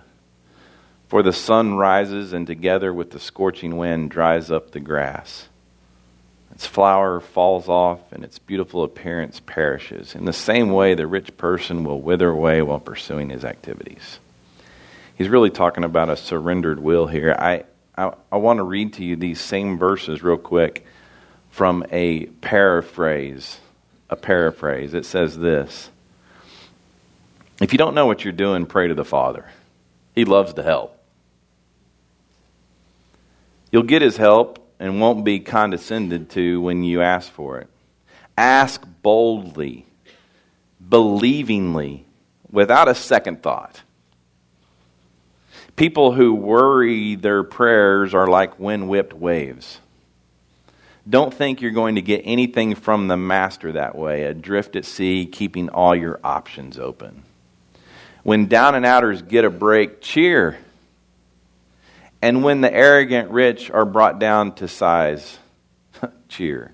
For 1.07 1.23
the 1.23 1.33
sun 1.33 1.75
rises, 1.75 2.33
and 2.33 2.45
together 2.45 2.93
with 2.93 3.11
the 3.11 3.19
scorching 3.19 3.77
wind 3.77 4.11
dries 4.11 4.51
up 4.51 4.71
the 4.71 4.79
grass. 4.79 5.47
Its 6.51 6.65
flower 6.65 7.19
falls 7.19 7.69
off 7.69 8.11
and 8.11 8.23
its 8.23 8.39
beautiful 8.39 8.83
appearance 8.83 9.39
perishes. 9.39 10.15
In 10.15 10.25
the 10.25 10.33
same 10.33 10.71
way, 10.71 10.95
the 10.95 11.05
rich 11.05 11.37
person 11.37 11.83
will 11.83 12.01
wither 12.01 12.29
away 12.29 12.63
while 12.63 12.79
pursuing 12.79 13.29
his 13.29 13.45
activities. 13.45 14.19
He's 15.15 15.29
really 15.29 15.51
talking 15.51 15.83
about 15.83 16.09
a 16.09 16.17
surrendered 16.17 16.79
will 16.79 17.05
here. 17.05 17.35
I, 17.37 17.63
I, 17.95 18.13
I 18.31 18.37
want 18.37 18.57
to 18.57 18.63
read 18.63 18.93
to 18.93 19.03
you 19.03 19.15
these 19.15 19.39
same 19.39 19.77
verses 19.77 20.23
real 20.23 20.37
quick 20.37 20.83
from 21.51 21.85
a 21.91 22.25
paraphrase. 22.25 23.59
A 24.09 24.15
paraphrase. 24.15 24.95
It 24.95 25.05
says 25.05 25.37
this 25.37 25.91
If 27.61 27.71
you 27.71 27.77
don't 27.77 27.93
know 27.93 28.07
what 28.07 28.23
you're 28.23 28.33
doing, 28.33 28.65
pray 28.65 28.87
to 28.87 28.95
the 28.95 29.05
Father. 29.05 29.45
He 30.15 30.25
loves 30.25 30.53
to 30.55 30.63
help. 30.63 30.96
You'll 33.71 33.83
get 33.83 34.01
his 34.01 34.17
help 34.17 34.59
and 34.79 35.01
won't 35.01 35.25
be 35.25 35.39
condescended 35.39 36.29
to 36.31 36.61
when 36.61 36.83
you 36.83 37.01
ask 37.01 37.31
for 37.31 37.59
it. 37.59 37.67
Ask 38.37 38.85
boldly, 39.01 39.85
believingly, 40.87 42.05
without 42.51 42.87
a 42.87 42.95
second 42.95 43.41
thought. 43.41 43.81
People 45.75 46.13
who 46.13 46.33
worry 46.33 47.15
their 47.15 47.43
prayers 47.43 48.13
are 48.13 48.27
like 48.27 48.59
wind 48.59 48.89
whipped 48.89 49.13
waves. 49.13 49.79
Don't 51.09 51.33
think 51.33 51.61
you're 51.61 51.71
going 51.71 51.95
to 51.95 52.01
get 52.01 52.21
anything 52.25 52.75
from 52.75 53.07
the 53.07 53.17
master 53.17 53.71
that 53.73 53.95
way, 53.95 54.23
adrift 54.23 54.75
at 54.75 54.85
sea, 54.85 55.25
keeping 55.25 55.69
all 55.69 55.95
your 55.95 56.19
options 56.23 56.77
open. 56.77 57.23
When 58.23 58.47
down 58.47 58.75
and 58.75 58.85
outers 58.85 59.21
get 59.21 59.45
a 59.45 59.49
break, 59.49 60.01
cheer 60.01 60.57
and 62.21 62.43
when 62.43 62.61
the 62.61 62.73
arrogant 62.73 63.29
rich 63.31 63.69
are 63.69 63.85
brought 63.85 64.19
down 64.19 64.53
to 64.55 64.67
size, 64.67 65.37
cheer. 66.29 66.73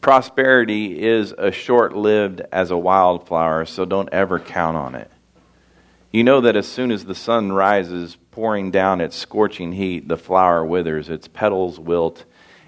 Prosperity 0.00 1.00
is 1.00 1.32
as 1.32 1.54
short 1.54 1.94
lived 1.94 2.40
as 2.50 2.72
a 2.72 2.76
wildflower, 2.76 3.64
so 3.64 3.84
don't 3.84 4.08
ever 4.12 4.40
count 4.40 4.76
on 4.76 4.96
it. 4.96 5.10
You 6.10 6.24
know 6.24 6.40
that 6.42 6.56
as 6.56 6.66
soon 6.66 6.90
as 6.90 7.04
the 7.04 7.14
sun 7.14 7.52
rises, 7.52 8.16
pouring 8.32 8.72
down 8.72 9.00
its 9.00 9.16
scorching 9.16 9.72
heat, 9.72 10.08
the 10.08 10.16
flower 10.16 10.64
withers, 10.64 11.08
its 11.08 11.28
petals 11.28 11.78
wilt, 11.78 12.24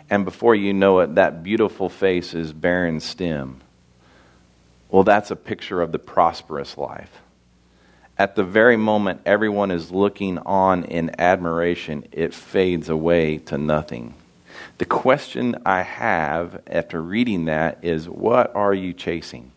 and 0.08 0.24
before 0.24 0.54
you 0.54 0.72
know 0.72 1.00
it, 1.00 1.16
that 1.16 1.42
beautiful 1.42 1.88
face 1.88 2.34
is 2.34 2.52
barren 2.52 3.00
stem. 3.00 3.60
Well, 4.88 5.02
that's 5.02 5.32
a 5.32 5.36
picture 5.36 5.82
of 5.82 5.90
the 5.90 5.98
prosperous 5.98 6.78
life 6.78 7.10
at 8.16 8.36
the 8.36 8.44
very 8.44 8.76
moment 8.76 9.20
everyone 9.26 9.70
is 9.70 9.90
looking 9.90 10.38
on 10.38 10.84
in 10.84 11.20
admiration, 11.20 12.06
it 12.12 12.32
fades 12.32 12.88
away 12.88 13.38
to 13.38 13.58
nothing. 13.58 14.14
The 14.78 14.84
question 14.84 15.56
I 15.66 15.82
have 15.82 16.62
after 16.66 17.02
reading 17.02 17.46
that 17.46 17.78
is 17.82 18.08
what 18.08 18.54
are 18.54 18.74
you 18.74 18.92
chasing? 18.92 19.50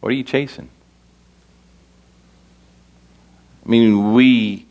What 0.00 0.10
are 0.10 0.14
you 0.14 0.24
chasing? 0.24 0.68
I 3.64 3.68
mean, 3.68 4.12
we 4.12 4.66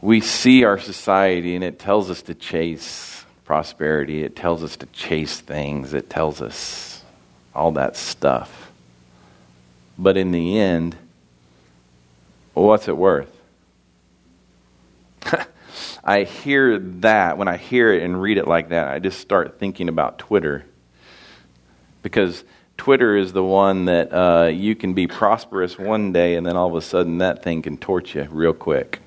we 0.00 0.20
see 0.20 0.64
our 0.64 0.78
society 0.78 1.54
and 1.54 1.64
it 1.64 1.78
tells 1.78 2.10
us 2.10 2.22
to 2.22 2.34
chase 2.34 3.24
prosperity. 3.44 4.22
It 4.22 4.36
tells 4.36 4.62
us 4.62 4.76
to 4.76 4.86
chase 4.86 5.40
things. 5.40 5.94
It 5.94 6.10
tells 6.10 6.42
us 6.42 7.02
all 7.54 7.72
that 7.72 7.96
stuff. 7.96 8.70
But 9.98 10.16
in 10.16 10.32
the 10.32 10.58
end, 10.58 10.96
what's 12.64 12.88
it 12.88 12.96
worth? 12.96 13.30
I 16.04 16.24
hear 16.24 16.78
that, 16.78 17.36
when 17.36 17.48
I 17.48 17.56
hear 17.56 17.92
it 17.92 18.02
and 18.02 18.20
read 18.20 18.38
it 18.38 18.48
like 18.48 18.70
that, 18.70 18.88
I 18.88 18.98
just 18.98 19.20
start 19.20 19.58
thinking 19.58 19.88
about 19.88 20.18
Twitter. 20.18 20.64
Because 22.02 22.44
Twitter 22.78 23.16
is 23.16 23.32
the 23.32 23.44
one 23.44 23.86
that 23.86 24.12
uh, 24.12 24.46
you 24.46 24.74
can 24.74 24.94
be 24.94 25.06
prosperous 25.06 25.78
one 25.78 26.12
day 26.12 26.36
and 26.36 26.46
then 26.46 26.56
all 26.56 26.68
of 26.68 26.74
a 26.74 26.80
sudden 26.80 27.18
that 27.18 27.42
thing 27.42 27.62
can 27.62 27.76
torch 27.76 28.14
you 28.14 28.26
real 28.30 28.52
quick. 28.52 29.00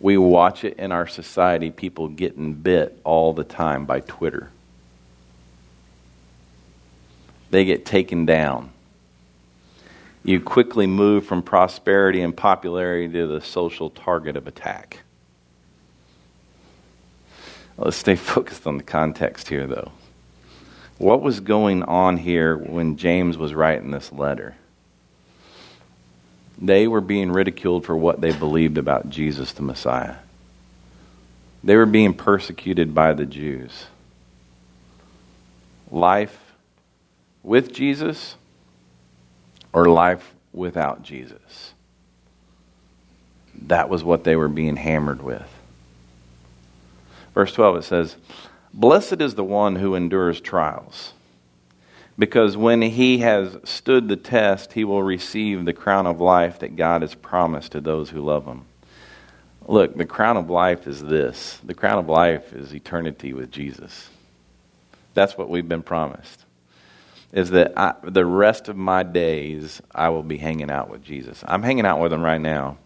We 0.00 0.18
watch 0.18 0.64
it 0.64 0.76
in 0.78 0.92
our 0.92 1.06
society, 1.06 1.70
people 1.70 2.08
getting 2.08 2.52
bit 2.52 3.00
all 3.04 3.32
the 3.32 3.44
time 3.44 3.86
by 3.86 4.00
Twitter. 4.00 4.50
They 7.50 7.64
get 7.64 7.86
taken 7.86 8.26
down. 8.26 8.73
You 10.24 10.40
quickly 10.40 10.86
move 10.86 11.26
from 11.26 11.42
prosperity 11.42 12.22
and 12.22 12.34
popularity 12.34 13.12
to 13.12 13.26
the 13.26 13.42
social 13.42 13.90
target 13.90 14.36
of 14.36 14.46
attack. 14.46 15.00
Let's 17.76 17.98
stay 17.98 18.16
focused 18.16 18.66
on 18.66 18.78
the 18.78 18.82
context 18.82 19.48
here, 19.48 19.66
though. 19.66 19.92
What 20.96 21.20
was 21.20 21.40
going 21.40 21.82
on 21.82 22.16
here 22.16 22.56
when 22.56 22.96
James 22.96 23.36
was 23.36 23.52
writing 23.52 23.90
this 23.90 24.12
letter? 24.12 24.54
They 26.56 26.86
were 26.86 27.02
being 27.02 27.30
ridiculed 27.30 27.84
for 27.84 27.96
what 27.96 28.20
they 28.20 28.32
believed 28.32 28.78
about 28.78 29.10
Jesus 29.10 29.52
the 29.52 29.62
Messiah. 29.62 30.16
They 31.62 31.76
were 31.76 31.84
being 31.84 32.14
persecuted 32.14 32.94
by 32.94 33.12
the 33.12 33.26
Jews. 33.26 33.86
Life 35.90 36.38
with 37.42 37.72
Jesus 37.74 38.36
or 39.74 39.86
life 39.86 40.34
without 40.52 41.02
Jesus. 41.02 41.74
That 43.66 43.90
was 43.90 44.02
what 44.02 44.24
they 44.24 44.36
were 44.36 44.48
being 44.48 44.76
hammered 44.76 45.20
with. 45.20 45.48
Verse 47.34 47.52
12 47.52 47.76
it 47.78 47.82
says, 47.82 48.16
Blessed 48.72 49.20
is 49.20 49.34
the 49.34 49.44
one 49.44 49.76
who 49.76 49.94
endures 49.94 50.40
trials, 50.40 51.12
because 52.16 52.56
when 52.56 52.82
he 52.82 53.18
has 53.18 53.56
stood 53.64 54.08
the 54.08 54.16
test, 54.16 54.72
he 54.72 54.84
will 54.84 55.02
receive 55.02 55.64
the 55.64 55.72
crown 55.72 56.06
of 56.06 56.20
life 56.20 56.60
that 56.60 56.76
God 56.76 57.02
has 57.02 57.14
promised 57.14 57.72
to 57.72 57.80
those 57.80 58.10
who 58.10 58.20
love 58.20 58.46
him. 58.46 58.64
Look, 59.66 59.96
the 59.96 60.04
crown 60.04 60.36
of 60.36 60.50
life 60.50 60.86
is 60.86 61.02
this 61.02 61.58
the 61.64 61.74
crown 61.74 61.98
of 61.98 62.08
life 62.08 62.52
is 62.52 62.72
eternity 62.74 63.32
with 63.32 63.50
Jesus. 63.50 64.08
That's 65.14 65.36
what 65.36 65.48
we've 65.48 65.68
been 65.68 65.82
promised. 65.82 66.43
Is 67.34 67.50
that 67.50 67.76
I, 67.76 67.94
the 68.02 68.24
rest 68.24 68.68
of 68.68 68.76
my 68.76 69.02
days 69.02 69.82
I 69.94 70.08
will 70.08 70.22
be 70.22 70.38
hanging 70.38 70.70
out 70.70 70.88
with 70.88 71.02
Jesus. 71.02 71.44
I'm 71.46 71.62
hanging 71.62 71.84
out 71.84 72.00
with 72.00 72.12
him 72.12 72.22
right 72.22 72.40
now. 72.40 72.78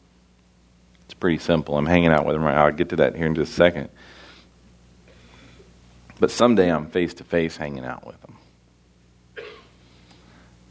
It's 1.05 1.15
pretty 1.15 1.39
simple. 1.39 1.77
I'm 1.77 1.87
hanging 1.87 2.09
out 2.09 2.27
with 2.27 2.35
him 2.35 2.43
right 2.43 2.55
now. 2.55 2.65
I'll 2.65 2.73
get 2.73 2.89
to 2.89 2.97
that 2.97 3.15
here 3.15 3.27
in 3.27 3.35
just 3.35 3.53
a 3.53 3.55
second. 3.55 3.91
But 6.19 6.31
someday 6.31 6.73
I'm 6.73 6.89
face 6.89 7.15
to 7.15 7.25
face 7.25 7.57
hanging 7.57 7.85
out 7.85 8.07
with 8.07 8.17
him. 8.25 8.39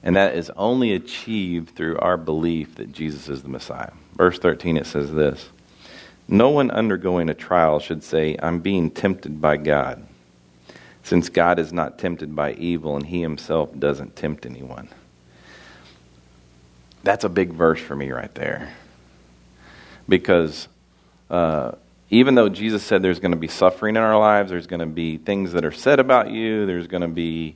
And 0.07 0.15
that 0.15 0.35
is 0.35 0.49
only 0.55 0.93
achieved 0.93 1.75
through 1.75 1.97
our 1.99 2.17
belief 2.17 2.75
that 2.75 2.91
Jesus 2.91 3.29
is 3.29 3.43
the 3.43 3.49
Messiah. 3.49 3.91
Verse 4.15 4.39
13, 4.39 4.77
it 4.77 4.85
says 4.85 5.11
this 5.13 5.49
No 6.27 6.49
one 6.49 6.71
undergoing 6.71 7.29
a 7.29 7.33
trial 7.33 7.79
should 7.79 8.03
say, 8.03 8.37
I'm 8.41 8.59
being 8.59 8.89
tempted 8.89 9.41
by 9.41 9.57
God, 9.57 10.06
since 11.07 11.29
God 11.29 11.57
is 11.57 11.71
not 11.71 11.97
tempted 11.97 12.35
by 12.35 12.51
evil 12.55 12.97
and 12.97 13.05
he 13.05 13.21
himself 13.21 13.69
doesn't 13.79 14.17
tempt 14.17 14.45
anyone. 14.45 14.89
That's 17.01 17.23
a 17.23 17.29
big 17.29 17.53
verse 17.53 17.79
for 17.79 17.95
me 17.95 18.11
right 18.11 18.33
there. 18.35 18.73
Because 20.09 20.67
uh, 21.29 21.71
even 22.09 22.35
though 22.35 22.49
Jesus 22.49 22.83
said 22.83 23.01
there's 23.01 23.21
going 23.21 23.31
to 23.31 23.37
be 23.37 23.47
suffering 23.47 23.95
in 23.95 24.01
our 24.01 24.19
lives, 24.19 24.49
there's 24.49 24.67
going 24.67 24.81
to 24.81 24.85
be 24.85 25.15
things 25.17 25.53
that 25.53 25.63
are 25.63 25.71
said 25.71 26.01
about 26.01 26.29
you, 26.29 26.65
there's 26.65 26.87
going 26.87 27.03
to 27.03 27.07
be 27.07 27.55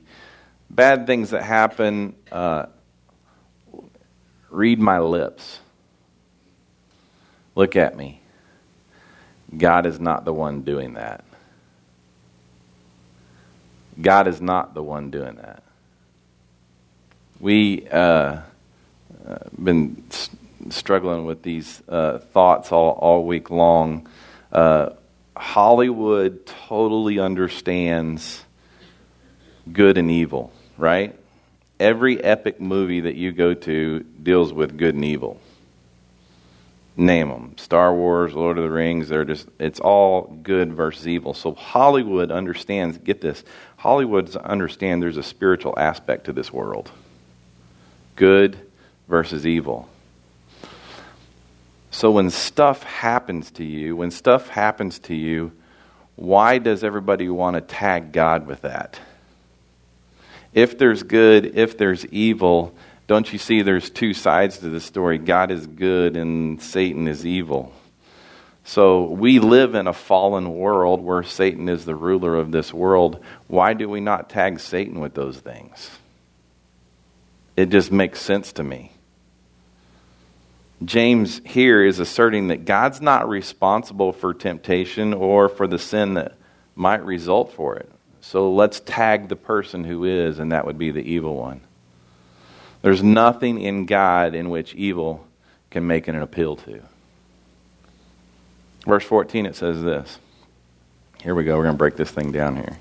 bad 0.70 1.06
things 1.06 1.28
that 1.30 1.42
happen, 1.42 2.14
uh, 2.32 2.64
read 4.48 4.78
my 4.78 4.98
lips. 4.98 5.60
Look 7.54 7.76
at 7.76 7.98
me. 7.98 8.22
God 9.54 9.84
is 9.84 10.00
not 10.00 10.24
the 10.24 10.32
one 10.32 10.62
doing 10.62 10.94
that. 10.94 11.22
God 14.00 14.28
is 14.28 14.40
not 14.40 14.74
the 14.74 14.82
one 14.82 15.10
doing 15.10 15.36
that. 15.36 15.62
We 17.40 17.88
uh, 17.88 18.40
uh, 19.26 19.38
been 19.62 20.02
struggling 20.70 21.24
with 21.26 21.42
these 21.42 21.82
uh, 21.88 22.18
thoughts 22.18 22.72
all, 22.72 22.92
all 22.92 23.26
week 23.26 23.50
long 23.50 24.08
uh, 24.52 24.90
Hollywood 25.34 26.44
totally 26.68 27.18
understands 27.18 28.44
good 29.72 29.96
and 29.96 30.10
evil, 30.10 30.52
right? 30.76 31.18
Every 31.80 32.22
epic 32.22 32.60
movie 32.60 33.00
that 33.00 33.16
you 33.16 33.32
go 33.32 33.54
to 33.54 34.00
deals 34.22 34.52
with 34.52 34.76
good 34.76 34.94
and 34.94 35.04
evil. 35.04 35.40
Name 36.96 37.30
them 37.30 37.54
Star 37.56 37.94
Wars, 37.94 38.34
Lord 38.34 38.58
of 38.58 38.64
the 38.64 38.70
Rings, 38.70 39.08
they're 39.08 39.24
just, 39.24 39.48
it's 39.58 39.80
all 39.80 40.38
good 40.42 40.74
versus 40.74 41.08
evil. 41.08 41.32
So 41.32 41.54
Hollywood 41.54 42.30
understands, 42.30 42.98
get 42.98 43.20
this, 43.20 43.44
Hollywood 43.76 44.34
understand 44.36 45.02
there's 45.02 45.16
a 45.16 45.22
spiritual 45.22 45.74
aspect 45.78 46.26
to 46.26 46.32
this 46.32 46.52
world 46.52 46.90
good 48.14 48.58
versus 49.08 49.46
evil. 49.46 49.88
So 51.90 52.10
when 52.10 52.30
stuff 52.30 52.82
happens 52.82 53.50
to 53.52 53.64
you, 53.64 53.96
when 53.96 54.10
stuff 54.10 54.48
happens 54.48 54.98
to 55.00 55.14
you, 55.14 55.52
why 56.16 56.58
does 56.58 56.84
everybody 56.84 57.28
want 57.28 57.54
to 57.54 57.60
tag 57.60 58.12
God 58.12 58.46
with 58.46 58.62
that? 58.62 59.00
If 60.54 60.78
there's 60.78 61.02
good, 61.02 61.56
if 61.56 61.78
there's 61.78 62.04
evil, 62.06 62.74
don't 63.12 63.30
you 63.30 63.38
see 63.38 63.60
there's 63.60 63.90
two 63.90 64.14
sides 64.14 64.56
to 64.56 64.70
the 64.70 64.80
story? 64.80 65.18
God 65.18 65.50
is 65.50 65.66
good 65.66 66.16
and 66.16 66.62
Satan 66.62 67.06
is 67.06 67.26
evil. 67.26 67.70
So 68.64 69.02
we 69.02 69.38
live 69.38 69.74
in 69.74 69.86
a 69.86 69.92
fallen 69.92 70.54
world 70.54 71.02
where 71.02 71.22
Satan 71.22 71.68
is 71.68 71.84
the 71.84 71.94
ruler 71.94 72.34
of 72.34 72.52
this 72.52 72.72
world. 72.72 73.22
Why 73.48 73.74
do 73.74 73.86
we 73.86 74.00
not 74.00 74.30
tag 74.30 74.60
Satan 74.60 74.98
with 74.98 75.12
those 75.12 75.36
things? 75.36 75.90
It 77.54 77.68
just 77.68 77.92
makes 77.92 78.18
sense 78.18 78.50
to 78.54 78.64
me. 78.64 78.92
James 80.82 81.42
here 81.44 81.84
is 81.84 81.98
asserting 81.98 82.48
that 82.48 82.64
God's 82.64 83.02
not 83.02 83.28
responsible 83.28 84.14
for 84.14 84.32
temptation 84.32 85.12
or 85.12 85.50
for 85.50 85.66
the 85.66 85.78
sin 85.78 86.14
that 86.14 86.38
might 86.74 87.04
result 87.04 87.52
for 87.52 87.76
it. 87.76 87.92
So 88.22 88.50
let's 88.50 88.80
tag 88.80 89.28
the 89.28 89.36
person 89.36 89.84
who 89.84 90.04
is, 90.04 90.38
and 90.38 90.52
that 90.52 90.64
would 90.64 90.78
be 90.78 90.92
the 90.92 91.02
evil 91.02 91.36
one. 91.36 91.60
There's 92.82 93.02
nothing 93.02 93.60
in 93.60 93.86
God 93.86 94.34
in 94.34 94.50
which 94.50 94.74
evil 94.74 95.26
can 95.70 95.86
make 95.86 96.08
an 96.08 96.16
appeal 96.16 96.56
to. 96.56 96.82
Verse 98.84 99.04
14, 99.04 99.46
it 99.46 99.56
says 99.56 99.82
this. 99.82 100.18
Here 101.22 101.34
we 101.34 101.44
go. 101.44 101.56
We're 101.56 101.62
going 101.62 101.76
to 101.76 101.78
break 101.78 101.96
this 101.96 102.10
thing 102.10 102.32
down 102.32 102.56
here. 102.56 102.78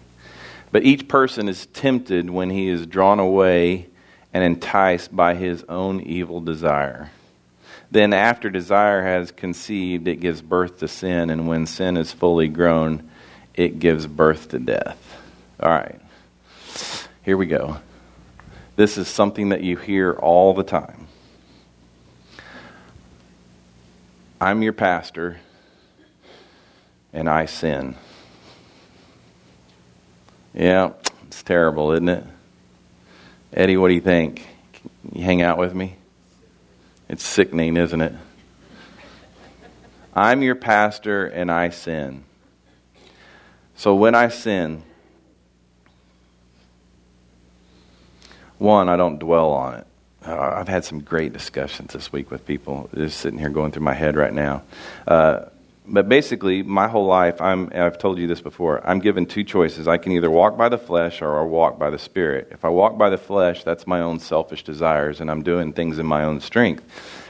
But 0.72 0.84
each 0.84 1.08
person 1.08 1.48
is 1.48 1.68
tempted 1.68 2.30
when 2.30 2.50
he 2.50 2.68
is 2.68 2.88
drawn 2.88 3.20
away 3.20 3.88
and 4.34 4.44
enticed 4.44 5.16
by 5.16 5.36
his 5.36 5.64
own 5.70 6.02
evil 6.02 6.42
desire. 6.42 7.12
Then, 7.92 8.14
after 8.14 8.50
desire 8.50 9.04
has 9.04 9.32
conceived, 9.32 10.08
it 10.08 10.22
gives 10.22 10.42
birth 10.42 10.80
to 10.80 10.88
sin, 10.88 11.30
and 11.30 11.48
when 11.48 11.66
sin 11.68 11.98
is 11.98 12.14
fully 12.14 12.48
grown, 12.48 13.10
it 13.54 13.80
gives 13.80 14.08
birth 14.08 14.50
to 14.50 14.60
death. 14.60 14.98
All 15.60 15.70
right, 15.70 16.00
here 17.24 17.36
we 17.36 17.48
go. 17.48 17.78
This 18.82 18.98
is 18.98 19.08
something 19.08 19.50
that 19.50 19.62
you 19.62 19.78
hear 19.78 20.14
all 20.14 20.56
the 20.56 20.64
time. 20.64 21.06
I'm 24.42 24.64
your 24.64 24.74
pastor, 24.74 25.40
and 27.14 27.30
I 27.30 27.46
sin. 27.46 27.96
Yeah, 30.56 30.94
it's 31.28 31.44
terrible, 31.44 31.92
isn't 31.92 32.10
it? 32.10 32.24
Eddie, 33.54 33.78
what 33.78 33.90
do 33.90 33.94
you 33.94 34.02
think? 34.02 34.48
Can 34.74 34.92
you 35.14 35.24
hang 35.26 35.44
out 35.44 35.60
with 35.60 35.76
me? 35.76 35.98
It's 37.08 37.24
sickening, 37.24 37.78
isn't 37.78 38.02
it? 38.02 38.16
I'm 40.16 40.42
your 40.42 40.56
pastor 40.56 41.28
and 41.28 41.52
I 41.52 41.70
sin. 41.70 42.24
So 43.76 43.94
when 43.94 44.16
I 44.16 44.30
sin, 44.30 44.82
one, 48.62 48.90
I 48.90 48.96
don't 48.96 49.18
dwell 49.18 49.52
on 49.52 49.74
it. 49.74 49.88
uh, 50.26 50.54
I've 50.56 50.68
had 50.68 50.86
some 50.86 51.02
great 51.02 51.34
discussions 51.34 51.94
this 51.94 52.14
week 52.14 52.30
with 52.30 52.46
people. 52.46 52.90
Just 52.94 53.20
sitting 53.20 53.40
here 53.40 53.50
going 53.50 53.72
through 53.72 53.84
my 53.84 53.94
head 53.94 54.16
right 54.16 54.34
now. 54.34 54.62
Uh, 55.08 55.46
but 55.88 56.08
basically, 56.08 56.62
my 56.62 56.88
whole 56.88 57.08
life, 57.08 57.42
I'm, 57.42 57.72
I've 57.74 57.98
told 57.98 58.20
you 58.20 58.28
this 58.28 58.40
before, 58.40 58.88
I'm 58.88 59.00
given 59.00 59.26
two 59.26 59.44
choices. 59.44 59.88
I 59.88 59.98
can 59.98 60.12
either 60.12 60.30
walk 60.30 60.58
by 60.58 60.70
the 60.70 60.78
flesh 60.78 61.24
or 61.24 61.40
I 61.40 61.44
walk 61.44 61.80
by 61.80 61.90
the 61.90 61.98
spirit. 61.98 62.50
If 62.52 62.64
I 62.64 62.70
walk 62.70 63.00
by 63.00 63.10
the 63.10 63.18
flesh, 63.18 63.64
that's 63.64 63.88
my 63.88 64.02
own 64.02 64.20
selfish 64.20 64.64
desires, 64.64 65.20
and 65.22 65.32
I'm 65.32 65.42
doing 65.42 65.74
things 65.74 65.98
in 65.98 66.06
my 66.06 66.24
own 66.24 66.40
strength. 66.40 66.84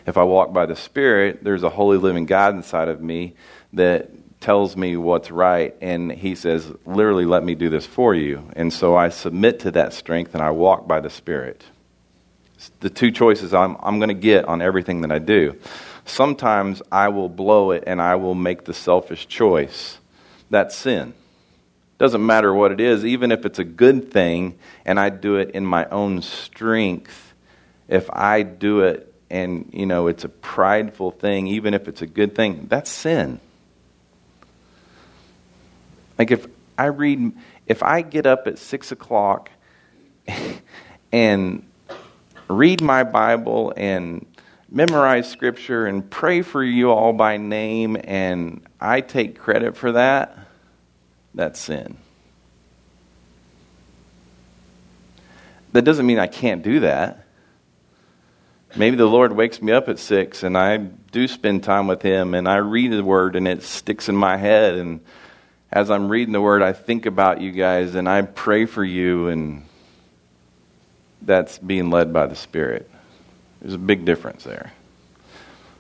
If 0.06 0.18
I 0.18 0.24
walk 0.24 0.52
by 0.52 0.66
the 0.66 0.76
spirit, 0.76 1.44
there's 1.44 1.64
a 1.64 1.70
holy 1.70 1.98
living 1.98 2.26
God 2.26 2.54
inside 2.54 2.90
of 2.90 3.02
me 3.02 3.36
that 3.72 4.10
tells 4.42 4.76
me 4.76 4.98
what's 4.98 5.32
right, 5.32 5.76
and 5.82 6.12
he 6.12 6.36
says, 6.36 6.70
literally, 6.86 7.26
let 7.26 7.44
me 7.44 7.56
do 7.56 7.70
this 7.70 7.86
for 7.86 8.14
you. 8.14 8.50
And 8.56 8.74
so 8.74 8.98
I 8.98 9.10
submit 9.10 9.62
to 9.62 9.72
that 9.72 9.94
strength 9.94 10.34
and 10.34 10.44
I 10.44 10.52
walk 10.52 10.88
by 10.88 11.00
the 11.00 11.10
spirit. 11.10 11.64
It's 12.56 12.72
the 12.82 12.90
two 12.90 13.12
choices 13.12 13.54
I'm, 13.54 13.78
I'm 13.80 14.00
going 14.00 14.10
to 14.10 14.14
get 14.14 14.46
on 14.46 14.62
everything 14.62 15.02
that 15.02 15.12
I 15.12 15.20
do 15.20 15.58
sometimes 16.06 16.82
I 16.92 17.10
will 17.10 17.30
blow 17.30 17.72
it 17.72 17.84
and 17.88 18.02
I 18.02 18.16
will 18.16 18.36
make 18.36 18.66
the 18.66 18.74
selfish 18.74 19.28
choice. 19.28 19.98
That's 20.50 20.76
sin. 20.76 21.14
Doesn't 21.98 22.26
matter 22.26 22.54
what 22.54 22.72
it 22.72 22.80
is, 22.80 23.06
even 23.06 23.32
if 23.32 23.46
it's 23.46 23.60
a 23.60 23.64
good 23.64 24.12
thing 24.12 24.58
and 24.86 25.00
I 25.00 25.10
do 25.10 25.36
it 25.36 25.52
in 25.52 25.66
my 25.66 25.86
own 25.86 26.22
strength, 26.22 27.34
if 27.88 28.10
I 28.12 28.42
do 28.42 28.82
it 28.82 29.14
and, 29.30 29.70
you 29.72 29.86
know, 29.86 30.08
it's 30.08 30.24
a 30.24 30.30
prideful 30.30 31.12
thing, 31.12 31.48
even 31.48 31.74
if 31.74 31.88
it's 31.88 32.02
a 32.02 32.08
good 32.08 32.36
thing, 32.36 32.66
that's 32.70 32.90
sin. 32.90 33.40
Like 36.22 36.30
if 36.30 36.46
I 36.78 36.86
read, 36.86 37.32
if 37.66 37.82
I 37.82 38.04
get 38.04 38.28
up 38.28 38.46
at 38.46 38.60
six 38.60 38.92
o'clock 38.92 39.50
and 41.12 41.68
read 42.48 42.84
my 42.84 43.04
Bible 43.04 43.74
and 43.76 44.28
memorize 44.70 45.28
scripture 45.28 45.88
and 45.88 46.08
pray 46.08 46.44
for 46.44 46.64
you 46.64 46.92
all 46.92 47.12
by 47.12 47.38
name 47.38 47.98
and 48.04 48.62
I 48.80 49.02
take 49.02 49.40
credit 49.40 49.76
for 49.76 49.94
that, 49.94 50.38
that's 51.34 51.60
sin. 51.60 51.98
That 55.72 55.82
doesn't 55.82 56.06
mean 56.06 56.20
I 56.20 56.28
can't 56.28 56.62
do 56.62 56.82
that. 56.82 57.26
Maybe 58.76 58.96
the 58.96 59.08
Lord 59.08 59.34
wakes 59.34 59.60
me 59.60 59.72
up 59.72 59.90
at 59.90 59.98
six 59.98 60.44
and 60.44 60.56
I 60.56 60.78
do 60.78 61.28
spend 61.28 61.64
time 61.64 61.88
with 61.88 62.04
Him 62.04 62.36
and 62.36 62.48
I 62.48 62.58
read 62.58 62.92
the 62.92 63.04
Word 63.04 63.36
and 63.36 63.48
it 63.48 63.64
sticks 63.64 64.08
in 64.08 64.16
my 64.16 64.38
head. 64.38 64.76
And 64.76 65.02
as 65.72 65.90
I'm 65.90 66.10
reading 66.10 66.34
the 66.34 66.42
Word, 66.42 66.62
I 66.62 66.74
think 66.74 67.06
about 67.06 67.42
you 67.42 67.52
guys 67.52 67.96
and 67.96 68.10
I 68.10 68.22
pray 68.24 68.66
for 68.66 68.84
you, 68.84 69.28
and 69.30 69.64
that's 71.22 71.58
being 71.58 71.90
led 71.90 72.12
by 72.12 72.26
the 72.26 72.36
Spirit. 72.36 72.90
There's 73.62 73.76
a 73.76 73.80
big 73.80 74.06
difference 74.06 74.44
there. 74.44 74.74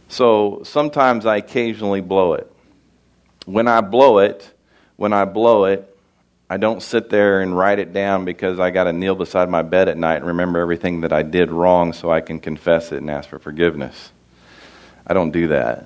So 0.07 0.61
sometimes 0.63 1.25
I 1.25 1.37
occasionally 1.37 2.01
blow 2.01 2.33
it. 2.33 2.51
When 3.45 3.67
I 3.67 3.81
blow 3.81 4.19
it, 4.19 4.49
when 4.97 5.13
I 5.13 5.25
blow 5.25 5.65
it, 5.65 5.87
I 6.49 6.57
don't 6.57 6.81
sit 6.81 7.09
there 7.09 7.41
and 7.41 7.57
write 7.57 7.79
it 7.79 7.93
down 7.93 8.25
because 8.25 8.59
I 8.59 8.71
got 8.71 8.83
to 8.83 8.93
kneel 8.93 9.15
beside 9.15 9.49
my 9.49 9.61
bed 9.61 9.87
at 9.87 9.97
night 9.97 10.17
and 10.17 10.27
remember 10.27 10.59
everything 10.59 11.01
that 11.01 11.13
I 11.13 11.23
did 11.23 11.49
wrong 11.49 11.93
so 11.93 12.11
I 12.11 12.21
can 12.21 12.39
confess 12.39 12.91
it 12.91 12.97
and 12.97 13.09
ask 13.09 13.29
for 13.29 13.39
forgiveness. 13.39 14.11
I 15.07 15.13
don't 15.13 15.31
do 15.31 15.47
that. 15.47 15.85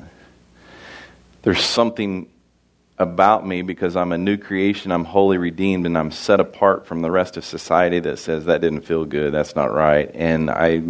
There's 1.44 1.64
something 1.64 2.28
about 2.98 3.46
me 3.46 3.62
because 3.62 3.96
I'm 3.96 4.12
a 4.12 4.18
new 4.18 4.38
creation, 4.38 4.92
I'm 4.92 5.06
wholly 5.06 5.38
redeemed, 5.38 5.86
and 5.86 5.98
I'm 5.98 6.12
set 6.12 6.40
apart 6.40 6.86
from 6.86 7.02
the 7.02 7.12
rest 7.12 7.36
of 7.36 7.44
society 7.44 8.00
that 8.00 8.20
says 8.20 8.46
that 8.46 8.62
didn't 8.62 8.82
feel 8.82 9.06
good, 9.06 9.34
that's 9.34 9.56
not 9.56 9.74
right. 9.74 10.10
And 10.14 10.50
I 10.50 10.82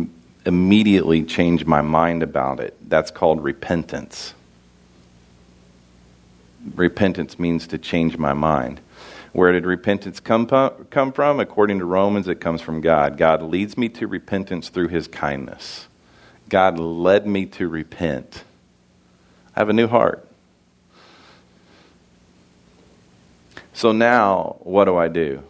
immediately 0.45 1.23
change 1.23 1.65
my 1.65 1.81
mind 1.81 2.21
about 2.21 2.59
it. 2.59 2.77
That's 2.87 3.09
called 3.09 3.43
repentance. 3.43 4.33
Repentance 6.75 7.39
means 7.39 7.67
to 7.67 7.77
change 7.77 8.17
my 8.17 8.33
mind. 8.33 8.81
Where 9.33 9.51
did 9.51 9.65
repentance 9.65 10.19
come, 10.19 10.45
come 10.45 11.11
from? 11.11 11.39
According 11.39 11.79
to 11.79 11.85
Romans, 11.85 12.27
it 12.27 12.39
comes 12.39 12.61
from 12.61 12.81
God. 12.81 13.17
God 13.17 13.41
leads 13.41 13.77
me 13.77 13.89
to 13.89 14.07
repentance 14.07 14.69
through 14.69 14.87
his 14.87 15.07
kindness. 15.07 15.87
God 16.47 16.79
led 16.79 17.27
me 17.27 17.45
to 17.47 17.67
repent. 17.67 18.43
I 19.55 19.59
have 19.59 19.69
a 19.69 19.73
new 19.73 19.87
heart. 19.87 20.24
So 23.75 23.91
now, 23.91 24.55
what 24.61 24.85
do 24.85 24.97
I 24.97 25.07
do? 25.07 25.43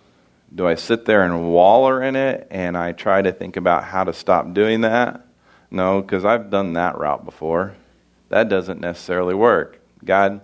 do 0.55 0.65
I 0.65 0.75
sit 0.75 1.05
there 1.05 1.23
and 1.23 1.51
waller 1.51 2.01
in 2.01 2.15
it 2.15 2.47
and 2.49 2.77
I 2.77 2.93
try 2.93 3.21
to 3.21 3.31
think 3.33 3.57
about 3.57 3.83
how 3.83 4.05
to 4.05 4.13
stop 4.13 4.53
doing 4.53 4.81
that? 4.81 5.21
No, 5.69 6.01
because 6.01 6.23
I've 6.23 6.49
done 6.49 6.73
that 6.73 6.97
route 6.97 7.25
before. 7.25 7.75
That 8.29 8.47
doesn't 8.47 8.79
necessarily 8.79 9.35
work. 9.35 9.79
God, 10.03 10.39